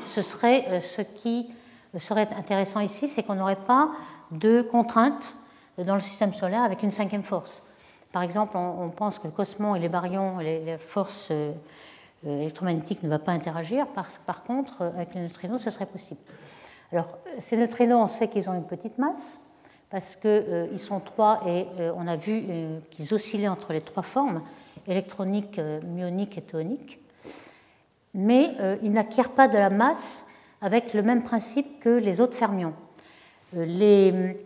[0.07, 1.53] ce serait ce qui
[1.99, 3.91] serait intéressant ici, c'est qu'on n'aurait pas
[4.31, 5.35] de contrainte
[5.77, 7.63] dans le système solaire avec une cinquième force.
[8.11, 11.51] Par exemple, on, pense que le cosmon et les baryons, les, forces euh,
[12.23, 13.87] électromagnétique ne va pas interagir.
[13.87, 16.21] Par, contre, avec les neutrinos, ce serait possible.
[16.91, 19.39] Alors, ces neutrinos, on sait qu'ils ont une petite masse
[19.89, 22.43] parce qu'ils sont trois et on a vu
[22.91, 24.41] qu'ils oscillaient entre les trois formes,
[24.87, 26.99] électronique, myonique et théonique.
[28.13, 30.25] Mais ils n'acquièrent pas de la masse
[30.61, 32.73] avec le même principe que les autres fermions.
[33.53, 34.37] Les,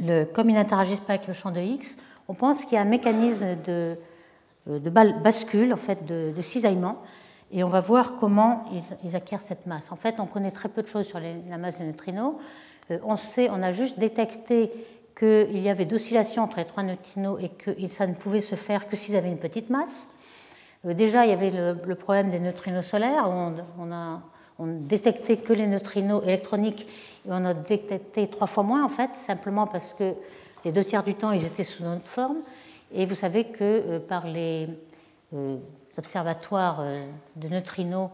[0.00, 1.96] le, comme ils n'interagissent pas avec le champ de X,
[2.28, 3.96] on pense qu'il y a un mécanisme de,
[4.68, 7.02] euh, bascule, en fait, de, cisaillement,
[7.50, 8.64] et on va voir comment
[9.04, 9.90] ils, acquièrent cette masse.
[9.90, 12.34] En fait, on connaît très peu de choses sur la masse des neutrinos.
[12.90, 14.70] Euh, on, sait, on a juste détecté
[15.18, 18.88] qu'il y avait d'oscillations entre les trois neutrinos et que ça ne pouvait se faire
[18.88, 20.06] que s'ils avaient une petite masse.
[20.86, 24.20] Euh, déjà, il y avait le, problème des neutrinos solaires, où on, a
[24.60, 26.86] on détectait que les neutrinos électroniques
[27.26, 30.14] et on a détecté trois fois moins en fait, simplement parce que
[30.64, 32.38] les deux tiers du temps ils étaient sous notre forme.
[32.92, 34.68] Et vous savez que euh, par les
[35.34, 35.56] euh,
[35.96, 36.84] observatoires
[37.34, 38.10] de neutrinos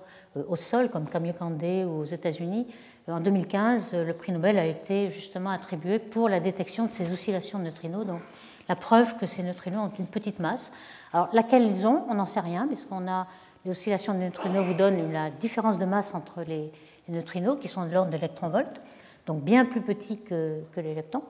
[0.49, 2.67] au sol, comme Kamiokande ou aux États-Unis,
[3.09, 7.59] en 2015, le prix Nobel a été justement attribué pour la détection de ces oscillations
[7.59, 8.21] de neutrinos, donc
[8.69, 10.73] la preuve que ces neutrinos ont une petite masse.
[11.13, 13.27] Alors, laquelle ils ont, on n'en sait rien, puisqu'on a
[13.65, 16.71] les oscillations de neutrinos vous donnent la différence de masse entre les,
[17.09, 18.81] neutrinos, qui sont de l'ordre d'électronvolts,
[19.27, 21.23] donc bien plus petits que, les leptons.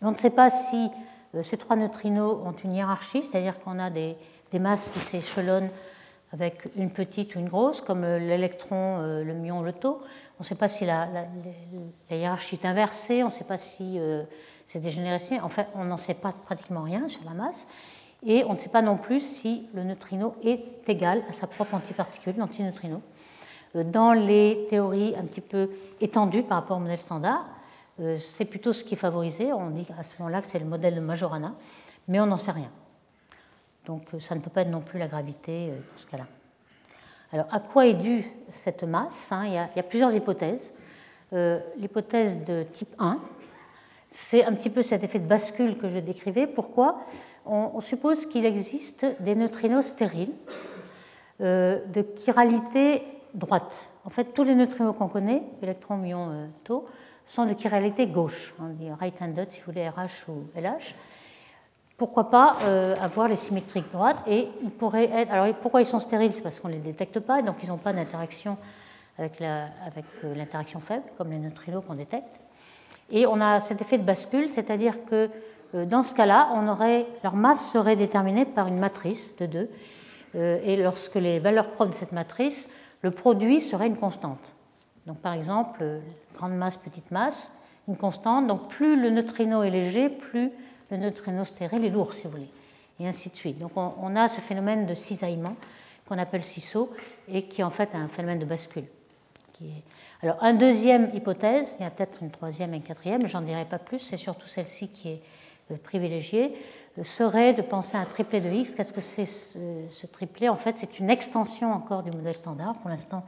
[0.00, 0.90] Mais on ne sait pas si
[1.34, 4.16] euh, ces trois neutrinos ont une hiérarchie, c'est-à-dire qu'on a des,
[4.54, 5.70] masses qui s'échelonnent
[6.32, 10.00] avec une petite ou une grosse, comme euh, l'électron, euh, le muon, le taux.
[10.38, 11.08] On ne sait pas si la,
[12.10, 13.98] hiérarchie est inversée, on ne sait pas si
[14.66, 15.18] c'est dégénéré.
[15.40, 17.66] En fait, on n'en sait pas pratiquement rien sur la masse.
[18.26, 21.74] Et on ne sait pas non plus si le neutrino est égal à sa propre
[21.74, 23.00] antiparticule, l'antineutrino.
[23.76, 27.46] Euh, dans les théories un petit peu étendues par rapport au modèle standard,
[28.00, 29.52] euh, c'est plutôt ce qui est favorisé.
[29.52, 31.54] On dit à ce moment-là que c'est le modèle de Majorana,
[32.08, 32.70] mais on n'en sait rien.
[33.88, 36.26] Donc euh, ça ne peut pas être non plus la gravité dans ce cas-là.
[37.32, 39.46] Alors à quoi est due cette masse hein?
[39.46, 40.72] Il, y a, plusieurs hypothèses.
[41.76, 43.20] L'hypothèse de type 1,
[44.10, 46.46] c'est un petit peu cet effet de bascule que je décrivais.
[46.46, 47.00] Pourquoi?
[47.44, 50.34] On, suppose qu'il existe des neutrinos stériles
[51.40, 53.90] euh, de chiralité droite.
[54.04, 56.86] En fait, tous les neutrinos qu'on connaît, électrons, muons, euh, taux,
[57.26, 58.54] sont de chiralité gauche.
[58.60, 60.94] On dit right-handed si vous voulez, RH ou LH.
[61.98, 65.30] Pourquoi pas euh, avoir les symétriques droites Et ils pourraient être.
[65.30, 66.32] Alors, pourquoi ils sont stériles?
[66.32, 68.56] C'est parce qu'on ne les détecte pas, donc ils n'ont pas d'interaction
[69.18, 69.40] avec
[70.22, 72.38] l'interaction faible, comme les neutrinos qu'on détecte.
[73.10, 75.28] Et on a cet effet de bascule, c'est-à-dire que
[75.74, 76.48] euh, dans ce cas-là,
[77.22, 79.70] leur masse serait déterminée par une matrice de 2.
[80.34, 82.68] Euh, et lorsque les valeurs propres de cette matrice,
[83.02, 84.54] le produit serait une constante.
[85.06, 86.00] Donc par exemple, euh,
[86.36, 87.50] grande masse, petite masse,
[87.86, 88.46] une constante.
[88.46, 90.50] Donc plus le neutrino est léger, plus
[90.90, 92.50] le neutrino stérile est lourd, si vous voulez.
[93.00, 93.58] Et ainsi de suite.
[93.58, 95.56] Donc on, a ce phénomène de cisaillement
[96.08, 96.92] qu'on appelle ciseau
[97.28, 98.84] et qui est en fait un phénomène de bascule.
[100.22, 103.64] Alors, une deuxième hypothèse, il y a peut-être une troisième et une quatrième, j'en dirai
[103.64, 105.20] pas plus, c'est surtout celle-ci qui est
[105.76, 106.56] privilégié
[106.98, 108.74] euh, serait de penser à un triplet de X.
[108.74, 112.78] Qu'est-ce que c'est ce, triplet En fait, c'est une extension encore du modèle standard.
[112.78, 113.24] Pour l'instant,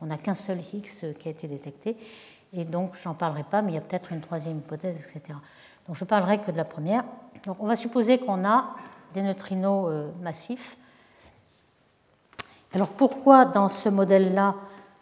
[0.00, 1.96] on n'a qu'un seul X qui a été détecté.
[2.52, 5.38] Et donc, j'en parlerai pas, mais il y a peut-être une troisième hypothèse, etc.
[5.86, 7.04] Donc, je parlerai que de la première.
[7.46, 8.74] Donc, on va supposer qu'on a
[9.14, 10.76] des neutrinos euh, massifs.
[12.74, 14.54] Alors, pourquoi dans ce modèle-là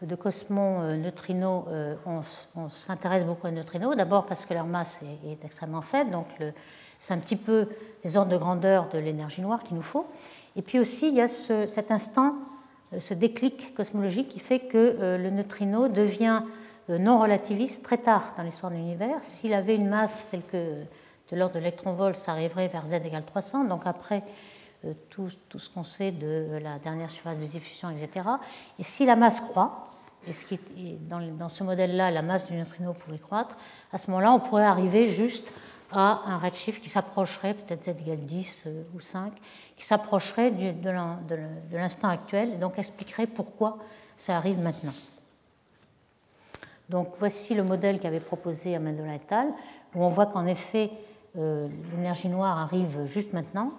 [0.03, 1.65] de Cosmon euh, neutrinos,
[2.07, 3.97] on, s'intéresse beaucoup aux neutrinos?
[3.97, 6.27] D'abord parce que leur masse est, extrêmement faible, donc
[6.99, 7.69] c'est un petit peu
[8.05, 10.07] les ordres de grandeur de l'énergie noire qu'il nous faut.
[10.57, 12.35] Et puis aussi, il y a cet instant,
[12.93, 16.49] euh, ce déclic cosmologique qui fait que euh, le neutrino devient euh,
[16.89, 19.19] non relativiste très tard dans l'histoire de l'univers.
[19.23, 20.83] S'il avait une masse telle que
[21.31, 24.23] de l'ordre de l'électron-volt, ça arriverait vers z égale 300, donc après
[25.11, 28.27] tout, ce qu'on sait de la dernière surface de diffusion, etc.
[28.79, 29.89] Et si la masse croît,
[30.27, 33.57] et dans, ce modèle-là, la masse du neutrino pourrait croître,
[33.93, 35.53] à ce moment-là, on pourrait arriver juste
[35.91, 39.33] à un redshift qui s'approcherait, peut-être z égale 10 euh, ou 5,
[39.77, 43.79] qui s'approcherait de l'instant actuel et donc expliquerait pourquoi
[44.17, 44.93] ça arrive maintenant.
[46.89, 49.49] Donc voici le modèle qu'avait proposé Amendola et al.,
[49.95, 50.91] où on voit qu'en effet
[51.39, 53.73] euh, l'énergie noire arrive juste maintenant,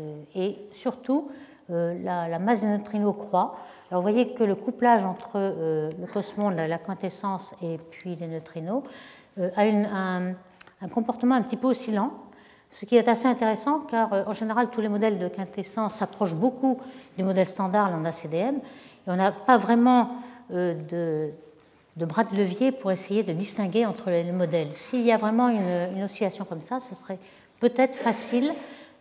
[0.00, 1.30] euh, et surtout
[1.68, 3.56] la, masse des neutrinos croît.
[3.90, 8.84] Alors vous voyez que le couplage entre le cosmon, la, quintessence et puis les neutrinos
[9.36, 10.34] a un,
[10.92, 12.12] comportement un petit peu oscillant,
[12.76, 16.34] ce qui est assez intéressant car euh, en général tous les modèles de quintessence s'approchent
[16.34, 16.78] beaucoup
[17.16, 20.10] du modèle standard en ACDM et on n'a pas vraiment
[20.52, 21.30] euh,
[21.96, 24.72] de, bras de levier pour essayer de distinguer entre les modèles.
[24.72, 27.18] S'il y a vraiment une, oscillation comme ça, ce serait
[27.60, 28.52] peut-être facile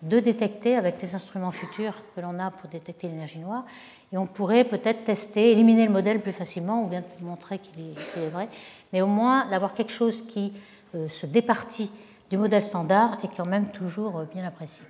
[0.01, 3.65] de détecter avec les instruments futurs que l'on a pour détecter l'énergie noire.
[4.11, 8.29] Et on pourrait peut-être tester, éliminer le modèle plus facilement ou bien montrer qu'il est,
[8.29, 8.49] vrai,
[8.93, 10.53] mais au moins d'avoir quelque chose qui
[10.93, 11.89] euh, se départit
[12.29, 14.85] du modèle standard et qui est quand même toujours euh, bien apprécié.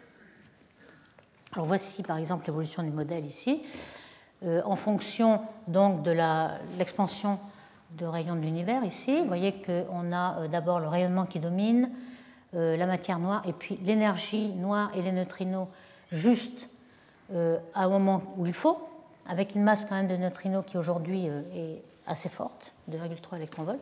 [1.53, 3.61] Alors voici par exemple l'évolution du modèle ici.
[4.43, 6.11] Euh, en fonction donc de
[6.77, 7.39] l'expansion
[7.97, 11.89] de rayons de l'univers ici, vous voyez qu'on a d'abord le rayonnement qui domine,
[12.53, 15.67] la matière noire et puis l'énergie noire et les neutrinos
[16.11, 16.69] juste
[17.33, 18.77] à un moment où il faut,
[19.27, 23.81] avec une masse quand même de neutrinos qui aujourd'hui est assez forte, 2,3 électronvolts.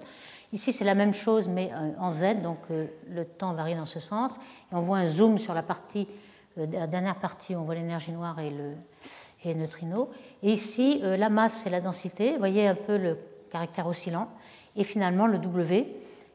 [0.51, 3.86] Ici, c'est la même chose, mais euh, en Z, donc euh, le temps varie dans
[3.86, 4.36] ce sens.
[4.72, 6.07] Et on voit un zoom sur la partie,
[6.57, 8.74] euh, la dernière partie, où on voit l'énergie noire et le,
[9.43, 10.09] et neutrino.
[10.41, 13.18] Et ici, la masse et la densité, vous voyez un peu le
[13.54, 14.28] caractère oscillant.
[14.76, 15.88] Et finalement, le W,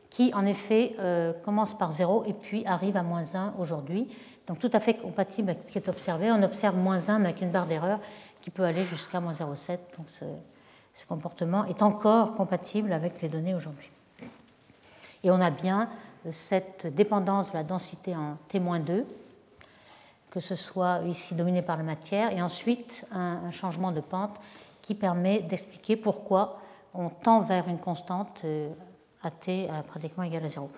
[0.08, 0.96] qui en effet
[1.44, 4.08] commence par 0 et puis arrive à moins 1 aujourd'hui.
[4.48, 6.32] Donc tout à fait compatible avec ce qui est observé.
[6.32, 8.00] On observe moins 1, mais avec une barre d'erreur
[8.40, 9.78] qui peut aller jusqu'à moins 0,7.
[9.98, 10.24] Donc ce,
[11.06, 13.90] comportement est encore compatible avec les données aujourd'hui.
[15.22, 15.88] Et on a bien
[16.32, 19.04] cette dépendance de la densité en T-2,
[20.30, 24.40] que ce soit ici dominé par la matière, et ensuite un, changement de pente
[24.82, 26.58] qui permet d'expliquer pourquoi
[26.98, 28.68] on tend vers une constante euh,
[29.22, 29.30] à
[29.82, 30.68] pratiquement égale à 0.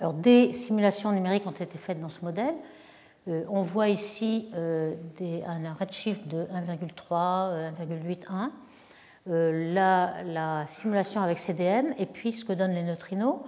[0.00, 2.54] Alors, des simulations numériques ont été faites dans ce modèle.
[3.28, 8.50] Euh, on voit ici euh, un redshift de 1,3, 1,81
[9.28, 13.40] euh, la, simulation avec CDM et puis ce que donnent les neutrinos.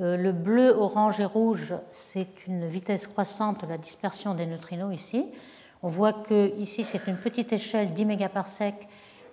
[0.00, 5.26] Le bleu, orange et rouge, c'est une vitesse croissante de la dispersion des neutrinos ici.
[5.82, 8.76] On voit que ici c'est une petite échelle 10 mégaparsec.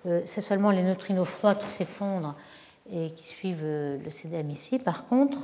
[0.06, 2.34] Euh, c'est seulement les neutrinos froids qui s'effondrent
[2.92, 4.78] et qui suivent le CDM ici.
[4.78, 5.38] Par contre,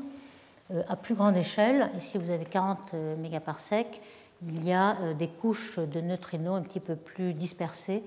[0.89, 4.01] à plus grande échelle, ici vous avez 40 mégaparsecs,
[4.47, 8.05] il y a des couches de neutrinos un petit peu plus dispersées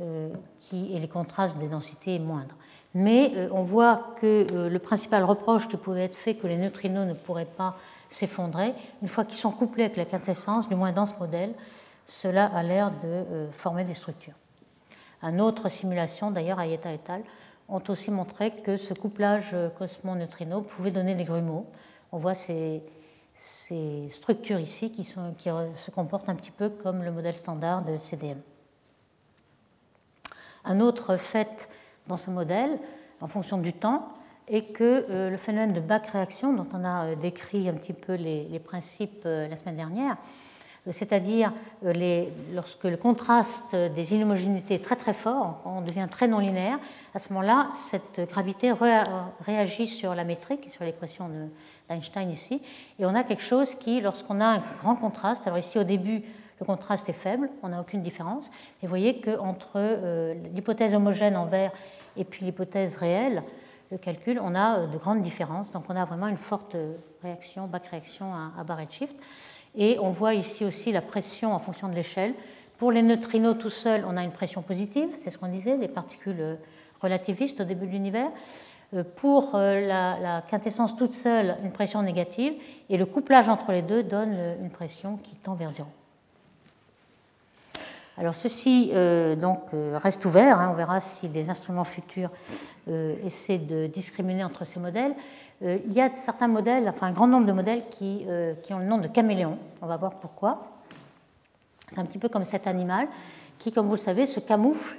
[0.00, 0.28] euh,
[0.72, 2.56] et les contrastes des densités moindres.
[2.94, 6.56] Mais euh, on voit que euh, le principal reproche qui pouvait être fait que les
[6.56, 7.76] neutrinos ne pourraient pas
[8.08, 11.54] s'effondrer, une fois qu'ils sont couplés avec la quintessence, du moins dans ce modèle,
[12.08, 14.34] cela a l'air de former des structures.
[15.24, 17.24] Un autre simulation, d'ailleurs, Ayeta et al.,
[17.68, 21.66] ont aussi montré que ce couplage cosmon-neutrino pouvait donner des grumeaux.
[22.12, 22.82] On voit ces,
[24.10, 28.38] structures ici qui, se comportent un petit peu comme le modèle standard de CDM.
[30.66, 31.70] Un autre fait
[32.06, 32.78] dans ce modèle,
[33.22, 34.12] en fonction du temps,
[34.46, 38.14] est que euh, le phénomène de back-réaction, dont on a euh, décrit un petit peu
[38.14, 40.16] les, principes euh, la semaine dernière,
[40.92, 41.52] c'est-à-dire
[42.52, 46.78] lorsque le contraste des inhomogénéités est très très fort, on devient très non linéaire,
[47.14, 48.72] à ce moment-là, cette gravité
[49.40, 51.30] réagit sur la métrique, sur l'équation
[51.88, 52.60] d'Einstein ici,
[52.98, 56.22] et on a quelque chose qui, lorsqu'on a un grand contraste, alors ici au début,
[56.60, 58.48] le contraste est faible, on n'a aucune différence.
[58.82, 61.72] Et vous voyez qu'entre euh, l'hypothèse homogène en vert
[62.16, 63.42] et puis l'hypothèse réelle,
[63.90, 65.72] le calcul, on a euh, de grandes différences.
[65.72, 66.76] Donc on a vraiment une forte
[67.22, 69.16] réaction, back réaction à, à bar shift.
[69.76, 72.34] Et on voit ici aussi la pression en fonction de l'échelle.
[72.78, 75.88] Pour les neutrinos tout seuls, on a une pression positive, c'est ce qu'on disait, des
[75.88, 76.54] particules euh,
[77.00, 78.30] relativistes au début de l'univers.
[79.16, 82.52] Pour la, la, quintessence toute seule, une pression négative,
[82.88, 85.88] et le couplage entre les deux donne une pression qui tend vers zéro.
[88.16, 90.70] Alors ceci euh, donc, euh, reste ouvert, hein.
[90.72, 92.30] on verra si les instruments futurs
[92.88, 95.14] euh, essaient de discriminer entre ces modèles.
[95.62, 98.26] il y a certains modèles, enfin un grand nombre de modèles qui,
[98.62, 100.68] qui ont le nom de caméléon, on va voir pourquoi.
[101.90, 103.08] C'est un petit peu comme cet animal
[103.58, 104.96] qui, comme vous le savez, se camoufle,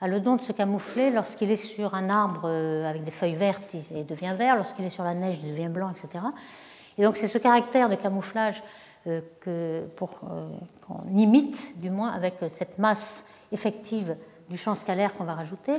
[0.00, 3.74] a le don de se camoufler lorsqu'il est sur un arbre avec des feuilles vertes,
[3.94, 6.24] il devient vert, lorsqu'il est sur la neige, il devient blanc, etc.
[6.98, 8.62] Et donc c'est ce caractère de camouflage
[9.04, 10.48] que pour euh,
[10.86, 14.16] qu'on imite, du moins avec cette masse effective
[14.48, 15.76] du champ scalaire qu'on va rajouter.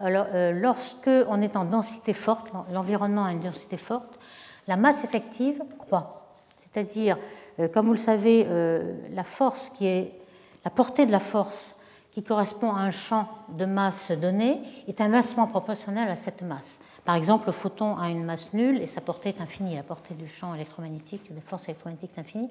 [0.00, 4.18] Alors, euh, lorsque on est en densité forte, l'environnement a une densité forte,
[4.68, 6.26] la masse effective croît.
[6.62, 7.16] C'est-à-dire,
[7.72, 8.46] comme vous le savez,
[9.14, 10.12] la force qui est
[10.66, 11.76] la portée de la force
[12.10, 16.80] qui correspond à un champ de masse donné est inversement proportionnelle à cette masse.
[17.06, 20.14] Par exemple, le photon a une masse nulle et sa portée est infinie, la portée
[20.14, 22.50] du champ électromagnétique, des forces électromagnétiques est infinie.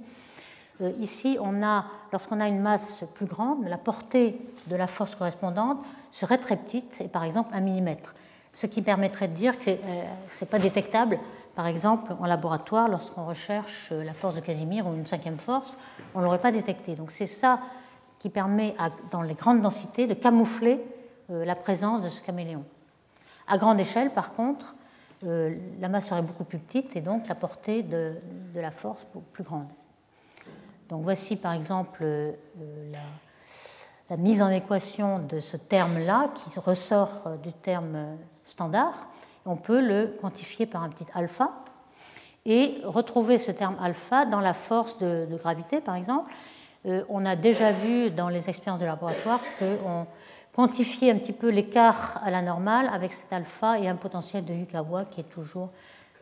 [0.81, 1.83] Euh, ici, on a,
[2.13, 5.79] lorsqu'on a une masse plus grande, la portée de la force correspondante
[6.13, 8.15] serait très petite, et par exemple un millimètre,
[8.53, 11.19] ce qui permettrait de dire que euh, ce n'est pas détectable,
[11.53, 15.75] par exemple en laboratoire, lorsqu'on recherche euh, la force de Casimir ou une cinquième force,
[16.13, 16.95] on ne l'aurait pas détecté.
[16.95, 17.59] Donc c'est ça
[18.19, 18.73] qui permet,
[19.11, 20.81] dans les grandes densités, de camoufler
[21.29, 22.63] la présence de ce caméléon.
[23.47, 24.75] À grande échelle, par contre,
[25.23, 28.15] euh, la masse serait beaucoup plus petite et donc la portée de,
[28.53, 29.67] la force plus grande.
[30.89, 32.05] Donc voici par exemple
[32.91, 32.99] la,
[34.09, 39.09] la, mise en équation de ce terme-là qui ressort du terme standard.
[39.45, 41.51] On peut le quantifier par un petit alpha
[42.45, 46.31] et retrouver ce terme alpha dans la force de, gravité, par exemple.
[46.85, 50.05] Euh, on a déjà vu dans les expériences de laboratoire qu'on
[50.55, 54.53] quantifiait un petit peu l'écart à la normale avec cet alpha et un potentiel de
[54.53, 55.69] Yukawa qui est toujours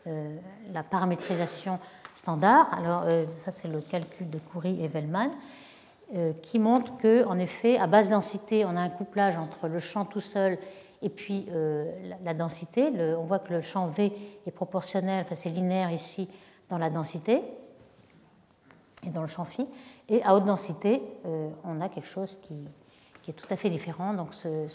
[0.07, 0.36] euh,
[0.73, 1.79] la paramétrisation
[2.15, 2.67] standard.
[2.73, 5.31] Alors, euh, ça, c'est le calcul de Coury et Vellman
[6.43, 10.21] qui montre qu'en effet, à basse densité, on a un couplage entre le champ tout
[10.21, 10.59] seul
[11.03, 11.91] et puis euh,
[12.23, 14.13] la, densité, on voit que le champ V
[14.47, 16.29] est proportionnel, enfin c'est linéaire ici
[16.69, 17.41] dans la densité
[19.05, 19.67] et dans le champ phi.
[20.07, 22.55] Et à haute densité, euh, on a quelque chose qui,
[23.32, 24.13] est tout à fait différent.
[24.13, 24.67] Donc ce,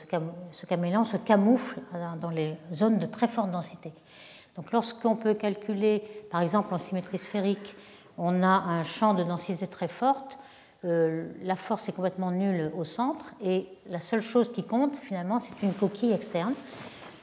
[0.52, 1.80] ce, caméléon se camoufle
[2.20, 3.92] dans les zones de très forte densité.
[4.56, 7.76] Donc lorsqu'on peut calculer, par exemple en symétrie sphérique,
[8.16, 10.38] on a un champ de densité très forte,
[10.84, 15.40] euh, la force est complètement nulle au centre et la seule chose qui compte finalement
[15.40, 16.54] c'est une coquille externe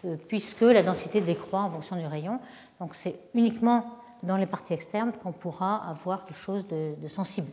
[0.03, 2.39] euh, puisque la densité décroît en fonction du rayon.
[2.81, 3.85] Donc c'est uniquement
[4.23, 7.47] dans les parties externes qu'on pourra avoir quelque chose de, sensible.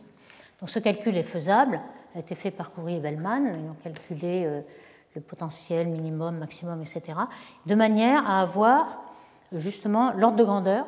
[0.59, 1.79] Donc ce calcul est faisable,
[2.15, 4.61] a été fait par Coury et Bellman, ils ont calculé euh,
[5.15, 7.17] le potentiel minimum, maximum, etc.,
[7.65, 9.03] de manière à avoir
[9.51, 10.85] justement l'ordre de grandeur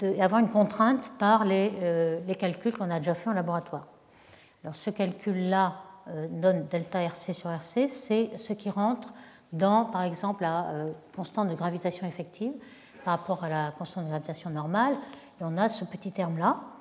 [0.00, 3.86] et avoir une contrainte par les, les calculs qu'on a déjà fait en laboratoire.
[4.66, 5.74] Alors ce calcul-là
[6.08, 9.12] euh, donne delta RC sur RC, c'est ce qui rentre
[9.52, 12.52] dans, par exemple, la euh, constante de gravitation effective
[13.04, 14.94] par rapport à la constante de gravitation normale.
[15.40, 16.75] Et on a ce petit terme-là euh,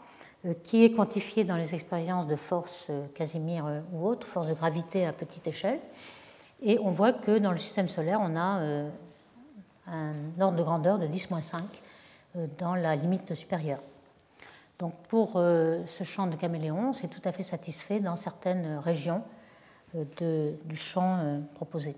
[0.64, 5.14] qui est quantifié dans les expériences de force Casimir ou autre, force de gravité à
[5.14, 5.80] petite échelle.
[6.62, 8.89] Et on voit que dans le système solaire, on a
[9.88, 11.62] un ordre de grandeur de 10-5
[12.58, 13.80] dans la limite supérieure.
[14.80, 19.24] Donc pour euh, ce champ de caméléon, c'est tout à fait satisfait dans certaines régions
[19.96, 21.96] euh, du champ euh, proposé.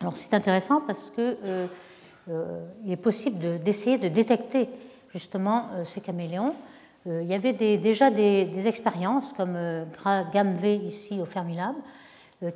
[0.00, 1.70] Alors c'est intéressant parce qu'il
[2.88, 4.68] est possible d'essayer de, détecter
[5.12, 6.56] justement ces caméléons.
[7.06, 9.58] Il y avait déjà des, expériences comme
[10.32, 11.74] GAMV ici au Fermilab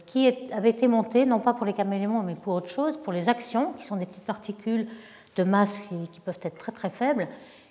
[0.06, 3.28] qui avaient été montées non pas pour les caméléons mais pour autre chose, pour les
[3.28, 4.86] actions qui sont des petites particules
[5.36, 5.80] de masse
[6.12, 7.26] qui peuvent être très très faibles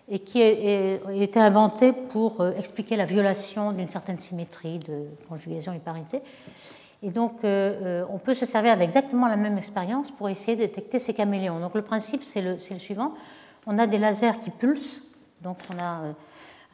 [0.10, 5.72] et qui a été inventé pour euh, expliquer la violation d'une certaine symétrie de conjugaison
[5.74, 6.22] et parité.
[7.02, 10.62] Et donc, euh, euh, on peut se servir d'exactement la même expérience pour essayer de
[10.62, 11.60] détecter ces caméléons.
[11.60, 13.14] Donc, le principe, c'est le, le, suivant.
[13.66, 15.02] On a des lasers qui pulsent.
[15.42, 16.02] Donc, on a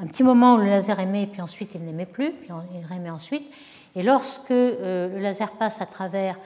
[0.02, 3.10] un petit moment où le laser émet, puis ensuite il n'émet plus, puis il réémet
[3.10, 3.43] ensuite.
[3.95, 6.38] Et lorsque le laser passe à travers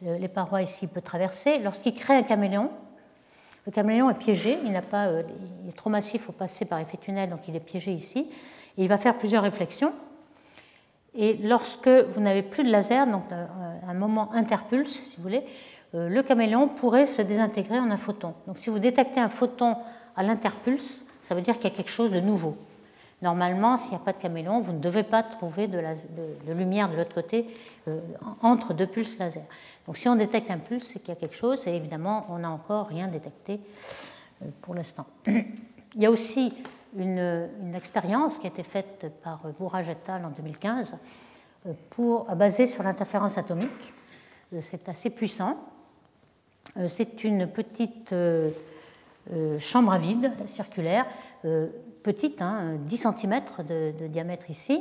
[0.00, 1.58] les parois ici, il peut traverser.
[1.58, 2.70] Lorsqu'il crée un caméléon,
[3.66, 5.22] le caméléon est piégé, il, pas, euh,
[5.62, 8.28] il est trop massif pour passer par effet tunnel, donc il est piégé ici.
[8.76, 9.92] Et il va faire plusieurs réflexions.
[11.14, 13.46] Et lorsque vous n'avez plus de laser, donc euh,
[13.88, 15.44] un moment interpulse, si vous voulez,
[15.94, 18.34] euh, le caméléon pourrait se désintégrer en un photon.
[18.46, 19.76] Donc si vous détectez un photon
[20.14, 22.58] à l'interpulse, ça veut dire qu'il y a quelque chose de nouveau.
[23.24, 25.80] Normalement, s'il n'y a pas de caméléon, vous ne devez pas trouver de,
[26.46, 27.46] lumière de l'autre côté
[27.88, 27.98] euh,
[28.42, 29.44] entre deux pulses laser.
[29.86, 32.40] Donc si on détecte un pulse, c'est qu'il y a quelque chose, et évidemment, on
[32.40, 33.60] n'a encore rien détecté
[34.42, 35.06] euh, pour l'instant.
[35.26, 36.52] Il y a aussi
[36.98, 40.94] une, expérience qui a été faite par Bourrage et en 2015,
[41.66, 43.94] euh, pour, basée sur l'interférence atomique.
[44.70, 45.56] C'est assez puissant.
[46.88, 48.14] C'est une petite
[49.58, 51.06] chambre à vide circulaire
[52.04, 52.42] petite, 10
[53.06, 54.80] hein, cm de, diamètre ici,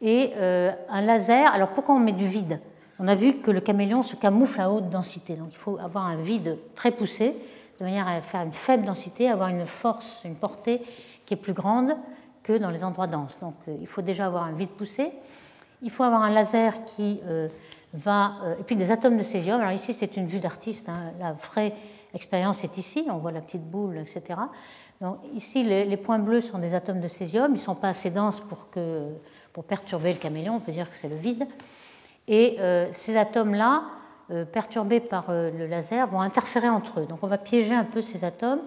[0.00, 1.52] et euh, un laser.
[1.52, 2.60] Alors pourquoi on met du vide?
[3.00, 6.06] On a vu que le caméléon se camoufle à haute densité, donc il faut avoir
[6.06, 7.34] un vide très poussé,
[7.78, 10.80] de manière à faire une faible densité, avoir une force, une portée
[11.26, 11.94] qui est plus grande
[12.42, 13.38] que dans les endroits denses.
[13.40, 15.12] Donc euh, il faut déjà avoir un vide poussé.
[15.82, 17.48] Il faut avoir un laser qui euh,
[17.92, 18.32] va.
[18.58, 19.60] et puis des atomes de césium.
[19.60, 20.88] Alors ici, c'est une vue d'artiste.
[20.88, 21.72] Hein, la vraie
[22.14, 23.06] expérience est ici.
[23.08, 24.38] On voit la petite boule, etc
[25.34, 27.52] ici, les, points bleus sont des atomes de césium.
[27.52, 29.06] Ils ne sont pas assez denses pour, que,
[29.52, 30.56] pour perturber le caméléon.
[30.56, 31.46] On peut dire que c'est le vide.
[32.28, 33.84] Et euh, ces atomes-là,
[34.30, 37.06] euh, perturbés par euh, le laser, vont interférer entre eux.
[37.06, 38.60] Donc on va piéger un peu ces atomes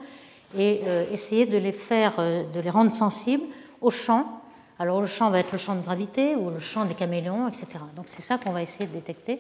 [0.58, 0.82] et
[1.14, 3.46] essayer de les faire, de les rendre sensibles
[3.80, 4.42] au champ.
[4.80, 7.68] Alors le champ va être le champ de gravité ou le champ des caméléons, etc.
[7.96, 9.40] Donc c'est ça qu'on va essayer de détecter,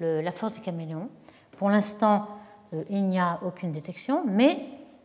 [0.00, 1.10] la force des caméléons.
[1.58, 2.26] Pour l'instant,
[2.90, 4.58] il n'y a aucune détection, mais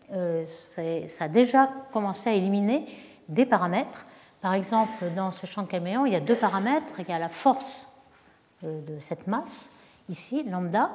[0.10, 2.86] ça a déjà commencé à éliminer
[3.30, 4.06] des paramètres.
[4.42, 7.00] Par exemple, dans ce champ de caméléon, il y a deux paramètres.
[7.00, 7.88] Il y a la force
[8.64, 9.72] euh, de cette masse,
[10.10, 10.92] ici, lambda,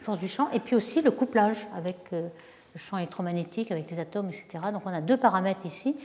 [0.00, 2.28] force du champ, et puis aussi le couplage avec euh,
[2.74, 4.64] le champ électromagnétique, avec les atomes, etc.
[4.72, 5.96] Donc on a deux paramètres ici,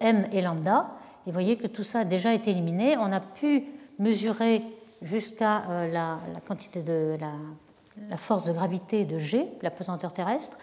[0.00, 0.86] M et lambda,
[1.26, 2.96] Et vous voyez que tout ça a déjà été éliminé.
[2.96, 3.64] On a pu
[3.98, 4.62] mesurer
[5.02, 6.18] jusqu'à la,
[6.48, 10.56] quantité de la, force de gravité de G, la pesanteur terrestre,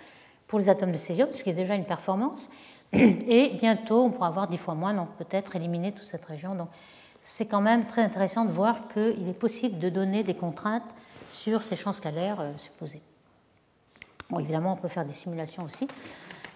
[0.51, 2.49] pour les atomes de césium, ce qui est déjà une performance.
[2.91, 6.55] Et bientôt, on pourra avoir dix fois moins, donc peut-être éliminer toute cette région.
[6.55, 6.67] Donc
[7.21, 10.93] c'est quand même très intéressant de voir qu'il est possible de donner des contraintes
[11.29, 13.01] sur ces champs scalaires euh, supposés.
[14.29, 15.87] Bon, évidemment, on peut faire des simulations aussi.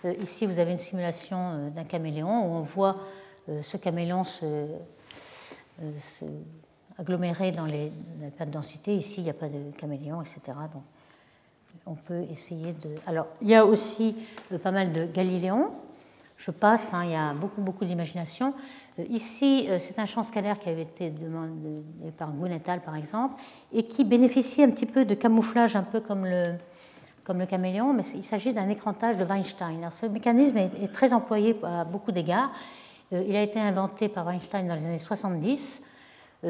[0.04, 2.98] Euh, ici, vous avez une simulation euh, d'un caméléon où on voit
[3.48, 4.66] ce caméléon se,
[6.98, 7.92] agglomérer dans les,
[8.40, 8.94] de densité.
[8.94, 10.42] Ici, il n'y a pas de caméléon, etc.
[11.86, 12.90] on peut essayer de.
[13.06, 14.16] Alors, il y a aussi
[14.64, 15.72] pas mal de galiléons.
[16.38, 18.54] Je passe, hein, il y a beaucoup, beaucoup d'imagination.
[19.00, 21.82] Euh, ici, euh, c'est un champ scalaire qui avait été demandé
[22.18, 26.26] par Gunetal, par exemple, et qui bénéficie un petit peu de camouflage, un peu comme
[26.26, 26.44] le,
[27.24, 29.78] comme le caméléon, mais il s'agit d'un écrantage de Weinstein.
[29.80, 32.52] Alors, ce mécanisme est, très employé à beaucoup d'égards.
[33.14, 35.82] Euh, il a été inventé par Weinstein dans les années 70.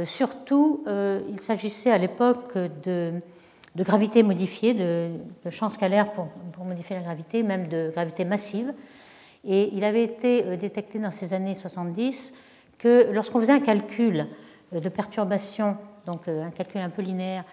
[0.04, 0.84] Surtout,
[1.30, 3.22] il s'agissait à l'époque de,
[3.76, 8.74] de, gravité modifiée, de, champs scalaires pour, pour, modifier la gravité, même de gravité massive.
[9.46, 12.34] Et il avait été euh, détecté dans ces années 70
[12.80, 14.28] que lorsqu'on faisait un calcul
[14.74, 17.44] euh, de perturbation, donc euh, un calcul un peu linéaire,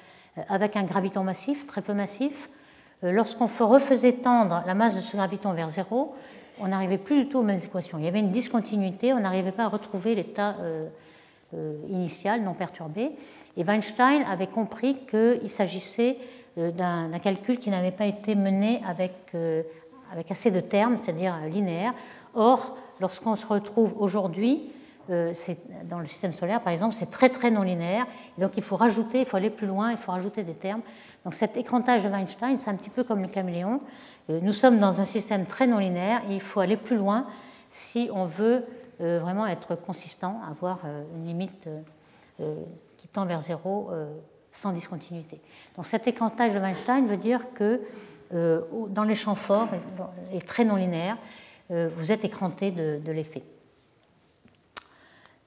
[0.48, 2.48] avec un graviton massif, très peu massif,
[3.02, 6.14] lorsqu'on refaisait tendre la masse de ce graviton vers zéro,
[6.58, 7.98] on n'arrivait plus du tout aux mêmes équations.
[7.98, 10.56] Il y avait une discontinuité, on n'arrivait pas à retrouver l'état
[11.88, 13.10] initial non perturbé.
[13.56, 16.16] Et Weinstein avait compris qu'il s'agissait
[16.56, 19.34] d'un calcul qui n'avait pas été mené avec
[20.12, 21.94] avec assez de termes, c'est-à-dire linéaire.
[22.34, 24.70] Or, lorsqu'on se retrouve aujourd'hui,
[25.10, 25.32] euh,
[25.90, 28.06] dans le système solaire, par exemple, c'est très très non linéaire.
[28.38, 30.82] donc il faut rajouter, il faut aller plus loin, il faut rajouter des termes.
[31.24, 33.80] Donc cet écrantage de Weinstein, c'est un petit peu comme le caméléon.
[34.30, 37.26] Euh, nous sommes dans un système très non linéaire et il faut aller plus loin
[37.70, 38.64] si on veut euh,
[39.02, 40.80] vraiment être consistant, avoir
[41.16, 41.68] une limite
[42.96, 43.90] qui tend vers zéro
[44.52, 45.40] sans discontinuité.
[45.76, 47.80] Donc cet écrantage de Weinstein veut dire que
[48.34, 49.68] euh, dans les champs forts
[50.32, 51.18] et très non linéaires,
[51.70, 53.42] euh, vous êtes écranté de, l'effet.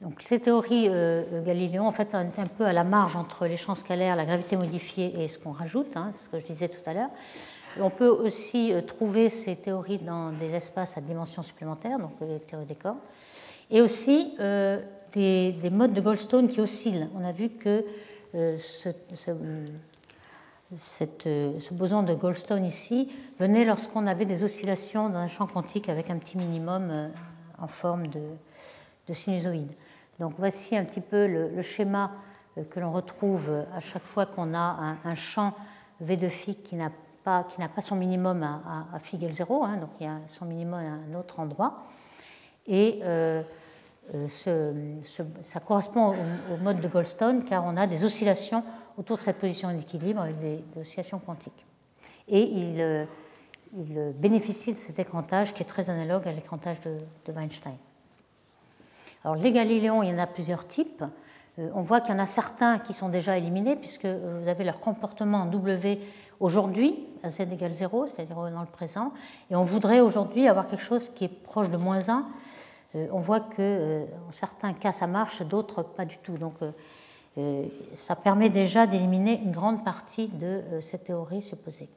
[0.01, 3.57] Donc, ces théories euh, galiléon, en fait, sont un peu à la marge entre les
[3.57, 6.87] champs scalaires, la gravité modifiée et ce qu'on rajoute, hein, ce que je disais tout
[6.87, 7.09] à l'heure.
[7.79, 12.65] On peut aussi trouver ces théories dans des espaces à dimension supplémentaire, donc les théories
[12.65, 12.97] des corps,
[13.72, 14.36] et aussi
[15.13, 17.07] des, modes de Goldstone qui oscillent.
[17.16, 17.84] On a vu que
[18.32, 18.89] ce,
[21.26, 25.89] euh, ce boson de Goldstone ici venait lorsqu'on avait des oscillations dans un champ quantique
[25.89, 27.09] avec un petit minimum euh,
[27.59, 28.22] en forme de,
[29.13, 29.72] sinusoïde.
[30.20, 32.11] Donc voici un petit peu le, schéma
[32.57, 35.53] euh, que l'on retrouve à chaque fois qu'on a un, champ
[36.01, 36.91] V de phi qui n'a
[37.24, 37.45] pas,
[37.82, 41.11] son minimum à, à, phi égale 0, hein, donc il y a son minimum à
[41.11, 41.86] un autre endroit.
[42.68, 43.01] Et
[44.28, 46.16] ça correspond
[46.53, 48.63] au, mode de Goldstone car on a des oscillations
[48.97, 51.66] autour de cette position d'équilibre avec des, oscillations quantiques.
[52.28, 53.05] Et il, euh,
[54.16, 57.76] bénéficie de cet écrantage qui est très analogue à l'écrantage de, Weinstein.
[59.24, 61.03] Alors les galiléons, il y en a plusieurs types.
[61.59, 64.47] Euh, on voit qu'il y en a certains qui sont déjà éliminés puisque euh, vous
[64.47, 65.99] avez leur comportement en W
[66.39, 69.13] aujourd'hui, à z égale 0, c'est-à-dire dans le présent,
[69.49, 72.26] et on voudrait aujourd'hui avoir quelque chose qui est proche de moins 1.
[73.11, 76.37] On voit que en certains cas ça marche, d'autres pas du tout.
[76.37, 76.55] Donc
[77.37, 77.65] euh,
[77.95, 81.89] ça permet déjà d'éliminer une grande partie de euh, cette théorie supposée.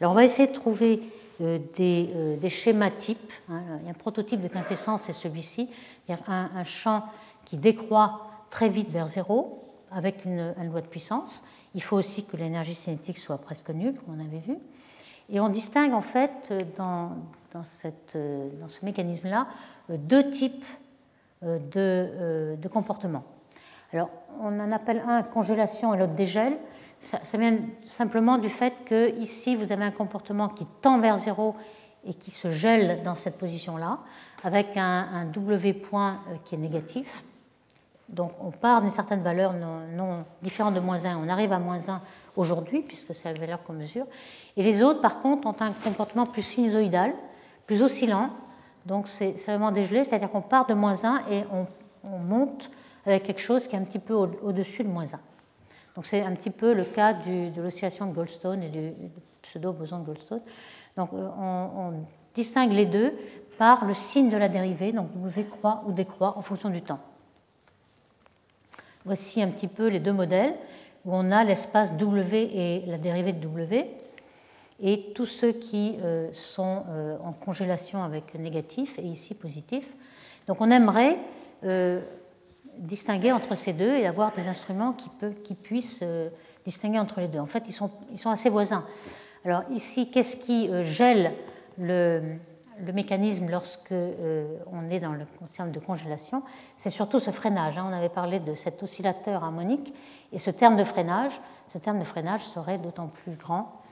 [0.00, 1.00] Alors on va essayer de trouver
[1.40, 3.32] euh, des, schémas types.
[3.48, 3.62] Hein.
[3.80, 5.70] Il y a un prototype de quintessence, c'est celui-ci,
[6.10, 7.04] un, un champ
[7.46, 11.42] qui décroît très vite vers zéro avec une, loi de puissance.
[11.74, 14.58] Il faut aussi que l'énergie cinétique soit presque nulle, comme on avait vu.
[15.30, 17.12] Et on distingue en fait dans,
[17.56, 18.16] dans, cette,
[18.60, 19.46] dans ce mécanisme-là
[19.88, 20.64] deux types
[21.42, 23.24] de, de comportements.
[23.92, 26.58] Alors, on en appelle un congélation et l'autre dégel.
[27.00, 31.54] Ça, vient simplement du fait que ici, vous avez un comportement qui tend vers zéro
[32.04, 33.98] et qui se gèle dans cette position-là,
[34.44, 37.24] avec un, W point euh, qui est négatif.
[38.08, 41.16] Donc, on part d'une certaine valeur non, différente de moins 1.
[41.16, 42.00] On arrive à moins 1
[42.36, 44.06] aujourd'hui, puisque c'est la valeur qu'on mesure.
[44.56, 47.14] Et les autres, par contre, ont un comportement plus sinusoïdal,
[47.66, 48.30] plus oscillant.
[48.84, 51.66] Donc, c'est vraiment dégelé, c'est-à-dire qu'on part de moins 1 et on,
[52.04, 52.70] on monte
[53.04, 55.18] avec quelque chose qui est un petit peu au-dessus de moins 1.
[55.96, 58.92] Donc c'est un petit peu le cas de l'oscillation de Goldstone et du,
[59.42, 60.42] pseudo-boson de Goldstone.
[60.96, 62.04] Donc euh, on,
[62.34, 63.14] distingue les deux
[63.56, 67.00] par le signe de la dérivée, donc W croît ou décroît en fonction du temps.
[69.06, 70.54] Voici un petit peu les deux modèles
[71.06, 73.90] où on a l'espace W et la dérivée de W,
[74.80, 79.88] et tous ceux qui euh, sont euh, en congélation avec négatif et ici positif.
[80.46, 81.18] Donc on aimerait
[82.78, 86.04] distinguer entre ces deux et avoir des instruments qui, puissent
[86.64, 87.40] distinguer entre les deux.
[87.40, 87.90] En fait, ils sont,
[88.30, 88.84] assez voisins.
[89.44, 91.32] Alors ici, qu'est-ce qui gèle
[91.76, 92.36] le,
[92.84, 93.94] le mécanisme lorsque
[94.70, 95.24] on est dans le
[95.56, 96.42] terme de congélation,
[96.76, 97.78] c'est surtout ce freinage.
[97.78, 97.86] Hein.
[97.90, 99.92] On avait parlé de cet oscillateur harmonique
[100.30, 101.40] et ce terme de freinage,
[101.72, 103.82] ce terme de freinage serait d'autant plus grand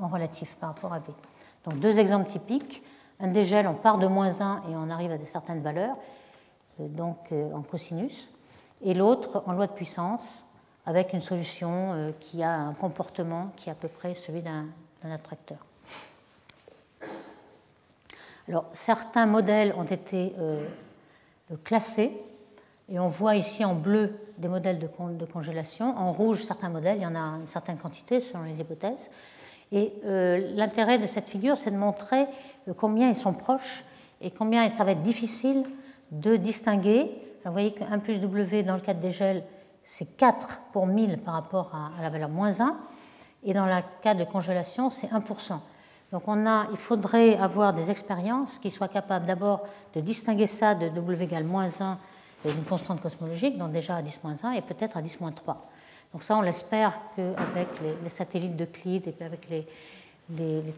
[0.00, 1.06] en relatif par rapport à B.
[1.64, 2.82] Donc deux exemples typiques.
[3.20, 5.96] Un dégel, on part de moins 1 et on arrive à des certaines valeurs,
[6.80, 8.30] euh, donc euh, en cosinus.
[8.82, 10.44] Et l'autre en loi de puissance,
[10.86, 14.66] avec une solution euh, qui a un comportement qui est à peu près celui d'un
[15.02, 15.58] attracteur.
[18.48, 20.34] Alors, certains modèles ont été
[21.64, 22.18] classés
[22.90, 27.02] et on voit ici en bleu des modèles de, congélation, en rouge certains modèles, il
[27.02, 29.10] y en a une certaine quantité selon les hypothèses.
[29.72, 32.26] Et euh, l'intérêt de cette figure, c'est de montrer
[32.68, 33.84] euh, combien ils sont proches
[34.20, 35.64] et combien ça va être difficile
[36.10, 37.10] de distinguer.
[37.44, 39.44] vous voyez que 1 plus W dans le cas des gels,
[39.82, 42.76] c'est 4 pour 1000 par rapport à, la valeur moins 1.
[43.44, 45.58] Et dans le cas de congélation, c'est 1%.
[46.12, 49.64] Donc on a, il faudrait avoir des expériences qui soient capables d'abord
[49.94, 51.98] de distinguer ça de W égale moins 1
[52.44, 55.70] d'une constante cosmologique, donc déjà à 10 1, et peut-être à 10 3.
[56.12, 57.68] Donc ça, on l'espère qu'avec
[58.02, 59.66] les, satellites de Clyde et puis avec les,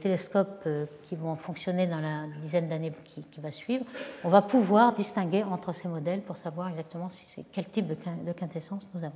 [0.01, 3.85] télescopes euh, qui vont fonctionner dans la dizaine d'années qui, va suivre,
[4.25, 7.09] on va pouvoir distinguer entre ces modèles pour savoir exactement
[7.53, 9.15] quel type de, quintessence nous avons.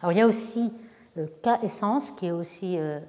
[0.00, 0.72] Alors il y a aussi
[1.18, 3.00] euh, K-essence qui est aussi euh,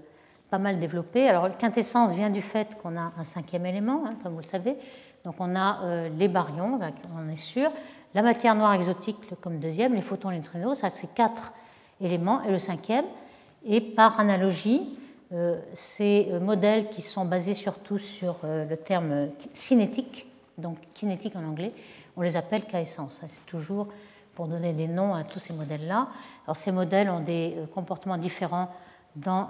[0.50, 1.28] pas mal développé.
[1.28, 4.76] Alors quintessence vient du fait qu'on a un cinquième élément, hein, comme vous le savez.
[5.24, 6.78] Donc on a les baryons,
[7.16, 7.72] on est sûr,
[8.16, 11.54] la matière noire exotique comme deuxième, les photons, les neutrinos, ça c'est quatre
[12.02, 13.06] élément, et le cinquième.
[13.66, 14.98] Et par analogie,
[15.32, 21.36] euh, ces euh, modèles qui sont basés surtout sur euh, le terme cinétique, donc kinétique
[21.36, 21.72] en anglais,
[22.16, 23.20] on les appelle K-essence.
[23.22, 23.88] C'est toujours
[24.36, 26.08] pour donner des noms à tous ces modèles-là.
[26.46, 28.70] Alors ces modèles ont des comportements différents
[29.16, 29.50] dans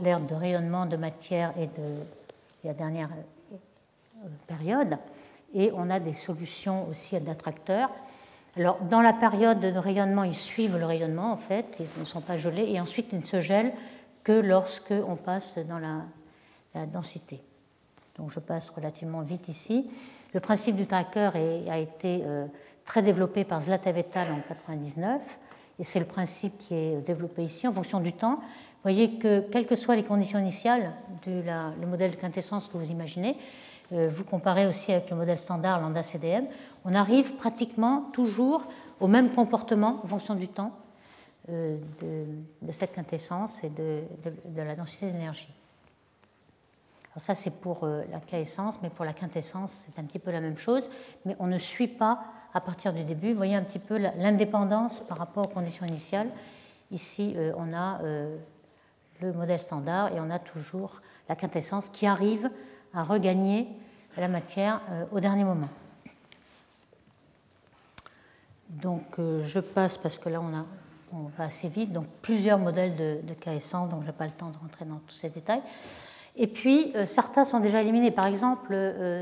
[0.00, 2.02] l'ère de rayonnement de matière et de
[2.64, 3.10] la dernière
[4.48, 4.98] période.
[5.54, 7.90] Et on a des solutions aussi d'attracteurs
[8.58, 12.22] alors, dans la période de rayonnement, ils suivent le rayonnement, en fait, ils ne sont
[12.22, 13.72] pas gelés, et ensuite ils ne se gèlent
[14.24, 17.40] que lorsque on passe dans la, densité.
[18.18, 19.88] Donc, je passe relativement vite ici.
[20.34, 21.30] Le principe du tracker
[21.70, 22.46] a été euh,
[22.84, 25.22] très développé par Zlatev et en 1999,
[25.78, 28.36] et c'est le principe qui est développé ici en fonction du temps.
[28.36, 30.92] Vous voyez que, quelles que soient les conditions initiales
[31.22, 33.36] du le modèle de quintessence que vous imaginez,
[33.90, 36.46] vous comparez aussi avec le modèle standard lambda CDM,
[36.84, 38.64] on arrive pratiquement toujours
[39.00, 40.72] au même comportement en fonction du temps
[41.50, 44.02] euh, de, cette quintessence et de,
[44.56, 45.52] la densité d'énergie.
[47.12, 50.32] Alors ça c'est pour euh, la K-essence, mais pour la quintessence c'est un petit peu
[50.32, 50.88] la même chose,
[51.24, 53.30] mais on ne suit pas à partir du début.
[53.30, 56.28] Vous voyez un petit peu l'indépendance par rapport aux conditions initiales.
[56.90, 58.00] Ici on a
[59.20, 62.50] le modèle standard et on a toujours la quintessence qui arrive
[62.96, 63.68] à regagner
[64.16, 65.68] la matière euh, au dernier moment.
[68.70, 70.64] Donc euh, je passe parce que là on, a,
[71.36, 74.56] va assez vite, donc plusieurs modèles de, de donc je n'ai pas le temps de
[74.56, 75.62] rentrer dans tous ces détails.
[76.36, 78.10] Et puis euh, certains sont déjà éliminés.
[78.10, 78.72] Par exemple,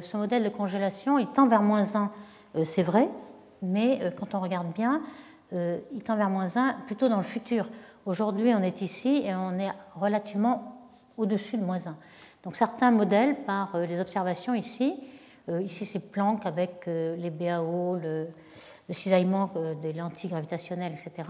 [0.01, 3.09] ce modèle de congélation, il tend vers moins 1, c'est vrai,
[3.61, 5.03] mais quand on regarde bien,
[5.53, 7.69] il tend vers moins 1 plutôt dans le futur.
[8.07, 10.79] Aujourd'hui, on est ici et on est relativement
[11.17, 11.97] au-dessus de moins 1.
[12.45, 14.95] Donc certains modèles, par euh, les observations ici,
[15.49, 18.29] euh, ici c'est Planck avec euh, les BAO, le,
[18.91, 21.27] cisaillement des lentilles gravitationnelles, etc.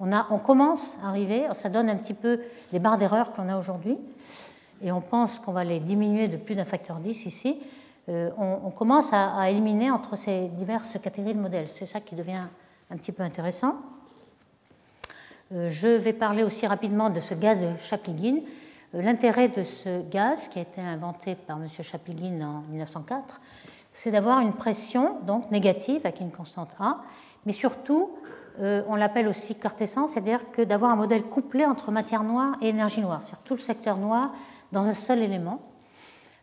[0.00, 2.40] On, a, on commence à arriver, ça donne un petit peu
[2.72, 3.96] les barres d'erreur qu'on a aujourd'hui,
[4.82, 7.60] et on pense qu'on va les diminuer de plus d'un facteur 10 ici.
[8.08, 11.68] on, commence à, éliminer entre ces diverses catégories de modèles.
[11.68, 12.42] C'est ça qui devient
[12.90, 13.76] un petit peu intéressant.
[15.52, 18.40] je vais parler aussi rapidement de ce gaz de Chaplygin euh,
[18.92, 21.68] l'intérêt de ce gaz, qui a été inventé par M.
[21.82, 23.40] Chaplygin en 1904,
[23.92, 26.98] c'est d'avoir une pression donc négative avec une constante A,
[27.46, 28.10] mais surtout,
[28.60, 32.68] euh, on l'appelle aussi quintessence, c'est-à-dire que d'avoir un modèle couplé entre matière noire et
[32.68, 34.32] énergie noire, c'est-à-dire tout le secteur noir
[34.72, 35.60] dans un seul élément.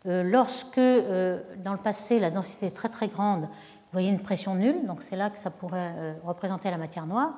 [0.06, 4.56] Euh, lorsque dans le passé la densité est très très grande, vous voyez une pression
[4.56, 7.34] nulle, donc c'est là que ça pourrait représenter la matière noire.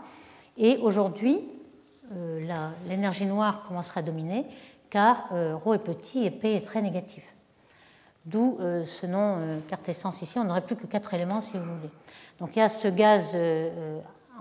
[0.55, 1.41] Et aujourd'hui,
[2.87, 4.45] l'énergie noire commencera à dominer,
[4.89, 7.23] car euh, ρ est petit et P est très négatif.
[8.25, 11.57] D'où euh, ce nom euh, carte essence ici, on n'aurait plus que quatre éléments si
[11.57, 11.91] vous voulez.
[12.39, 13.35] Donc il y a ce gaz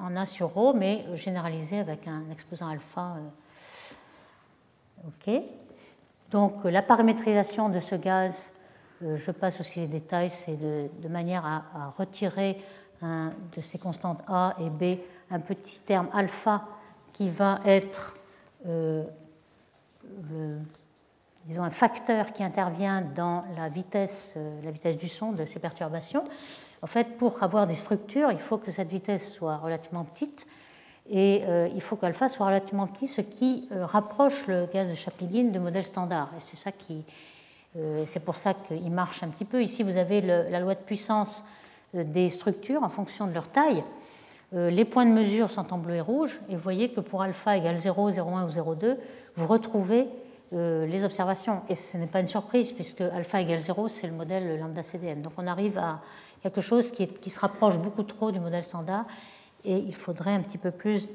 [0.01, 3.17] en A sur ρ, mais généralisé avec un exposant alpha.
[6.31, 8.53] Donc la paramétrisation de ce gaz
[9.01, 12.59] je passe aussi les détails, c'est de, manière à, retirer
[13.03, 14.99] de ces constantes A et B
[15.31, 16.67] un petit terme alpha
[17.13, 18.17] qui va être
[21.47, 26.25] disons, un facteur qui intervient dans la vitesse, la vitesse du son de ces perturbations.
[26.83, 30.47] En fait, pour avoir des structures, il faut que cette vitesse soit relativement petite
[31.11, 34.95] et euh, il faut qu'alpha soit relativement petit, ce qui euh, rapproche le gaz de
[34.95, 36.31] Chaplygin du modèle standard.
[36.37, 37.05] Et c'est ça qui,
[37.77, 39.63] euh, c'est pour ça qu'il marche un petit peu.
[39.63, 41.45] Ici, vous avez la loi de puissance
[41.93, 43.85] des structures en fonction de leur taille.
[44.53, 47.57] les points de mesure sont en bleu et rouge, et vous voyez que pour alpha
[47.57, 48.97] égale 0, 0,1 ou 0,2,
[49.37, 50.07] vous retrouvez
[50.53, 51.63] les observations.
[51.69, 55.21] Et ce n'est pas une surprise, puisque alpha égale 0, c'est le modèle lambda CDM.
[55.21, 56.01] Donc on arrive à
[56.45, 59.07] quelque chose qui, se rapproche beaucoup trop du modèle standard
[59.65, 61.09] et il faudrait un petit peu plus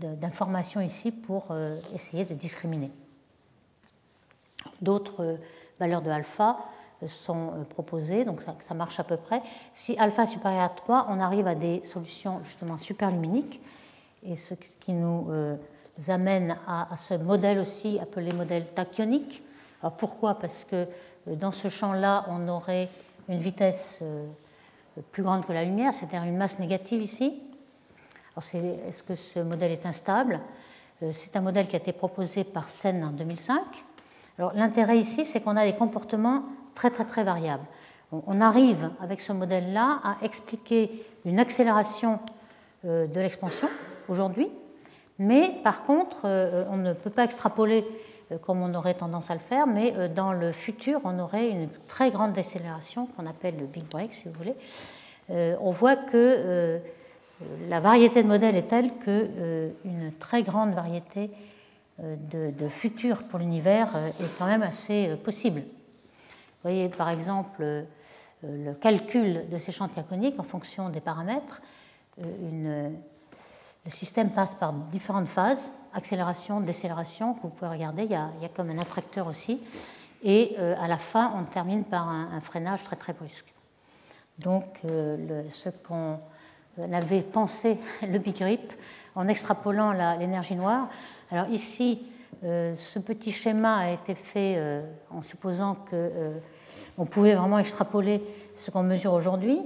[0.00, 2.90] d'informations ici pour euh, essayer de discriminer.
[4.82, 5.36] D'autres euh,
[5.78, 6.58] valeurs de alpha
[7.04, 9.42] euh, sont proposées, donc ça, marche à peu près.
[9.74, 13.60] Si alpha est supérieur à 3, on arrive à des solutions justement superluminiques,
[14.24, 15.28] et ce qui nous
[16.08, 19.42] amène à, ce modèle aussi appelé modèle tachyonique.
[19.82, 20.38] Alors pourquoi?
[20.38, 20.86] Parce que
[21.26, 22.88] dans ce champ-là, on aurait
[23.28, 24.02] une vitesse
[25.12, 27.42] plus grande que la lumière, c'est-à-dire une masse négative ici.
[28.36, 30.40] Est-ce que ce modèle est instable?
[31.02, 33.60] Euh, C'est un modèle qui a été proposé par Sen en 2005.
[34.54, 36.42] L'intérêt ici, c'est qu'on a des comportements
[36.74, 37.64] très très très variables.
[38.12, 42.20] On arrive avec ce modèle-là à expliquer une accélération
[42.84, 43.68] euh, de l'expansion
[44.08, 44.50] aujourd'hui,
[45.18, 47.84] mais par contre, euh, on ne peut pas extrapoler
[48.42, 52.10] comme on aurait tendance à le faire, mais dans le futur, on aurait une très
[52.10, 54.56] grande décélération qu'on appelle le Big Break, si vous voulez.
[55.60, 56.80] On voit que
[57.68, 59.70] la variété de modèles est telle qu'une euh,
[60.18, 61.30] très grande variété
[62.02, 65.60] euh, de, futurs pour l'univers euh, est quand même assez possible.
[65.60, 67.84] Vous voyez par exemple
[68.42, 71.60] le calcul de ces champs diaconiques en fonction des paramètres.
[73.86, 78.30] Le système passe par différentes phases, accélération, décélération, que vous pouvez regarder, il y a,
[78.54, 79.60] comme un attracteur aussi.
[80.22, 83.52] Et à la fin, on termine par un, freinage très très brusque.
[84.38, 86.18] Donc ce qu'on
[86.78, 88.72] on avait pensé le Big Rip
[89.14, 90.88] en extrapolant l'énergie noire.
[91.30, 92.02] Alors ici,
[92.44, 98.22] euh, ce petit schéma a été fait euh, en supposant qu'on euh, pouvait vraiment extrapoler
[98.56, 99.60] ce qu'on mesure aujourd'hui.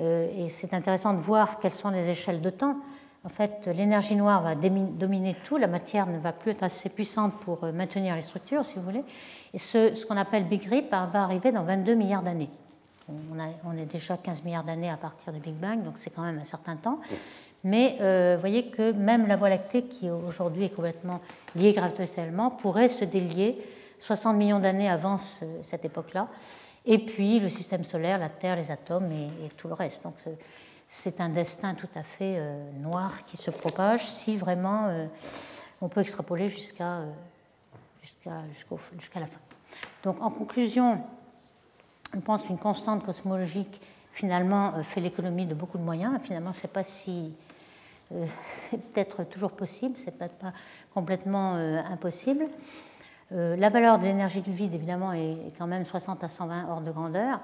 [0.00, 2.76] et c'est intéressant de voir quelles sont les échelles de temps.
[3.24, 7.34] En fait, l'énergie noire va dominer tout, la matière ne va plus être assez puissante
[7.40, 9.04] pour maintenir les structures, si vous voulez.
[9.52, 12.50] Et ce, qu'on appelle Big Rip va arriver dans 22 milliards d'années.
[13.64, 16.38] On, est déjà 15 milliards d'années à partir du Big Bang, donc c'est quand même
[16.38, 17.00] un certain temps.
[17.64, 21.20] Mais euh, vous voyez que même la Voie lactée, qui aujourd'hui est complètement
[21.56, 23.58] liée gravitationnellement, pourrait se délier
[24.00, 25.16] 60 millions d'années avant
[25.62, 26.28] cette époque-là.
[26.84, 30.04] Et puis le système solaire, la Terre, les atomes et, tout le reste.
[30.04, 30.14] Donc
[30.88, 35.06] c'est un destin tout à fait euh, noir qui se propage si vraiment euh,
[35.80, 37.02] on peut extrapoler jusqu'à
[38.02, 39.38] jusqu'à la fin.
[40.02, 41.02] Donc en conclusion,
[42.14, 43.80] je pense qu'une constante cosmologique
[44.12, 46.18] finalement euh, fait l'économie de beaucoup de moyens.
[46.22, 47.34] Finalement, c'est pas si
[48.12, 48.26] euh,
[48.70, 50.52] c'est peut-être toujours possible, c'est peut-être pas
[50.94, 52.46] complètement euh, impossible.
[53.30, 56.92] la valeur de l'énergie du vide, évidemment, est, quand même 60 à 120 ordres de
[56.92, 57.40] grandeur.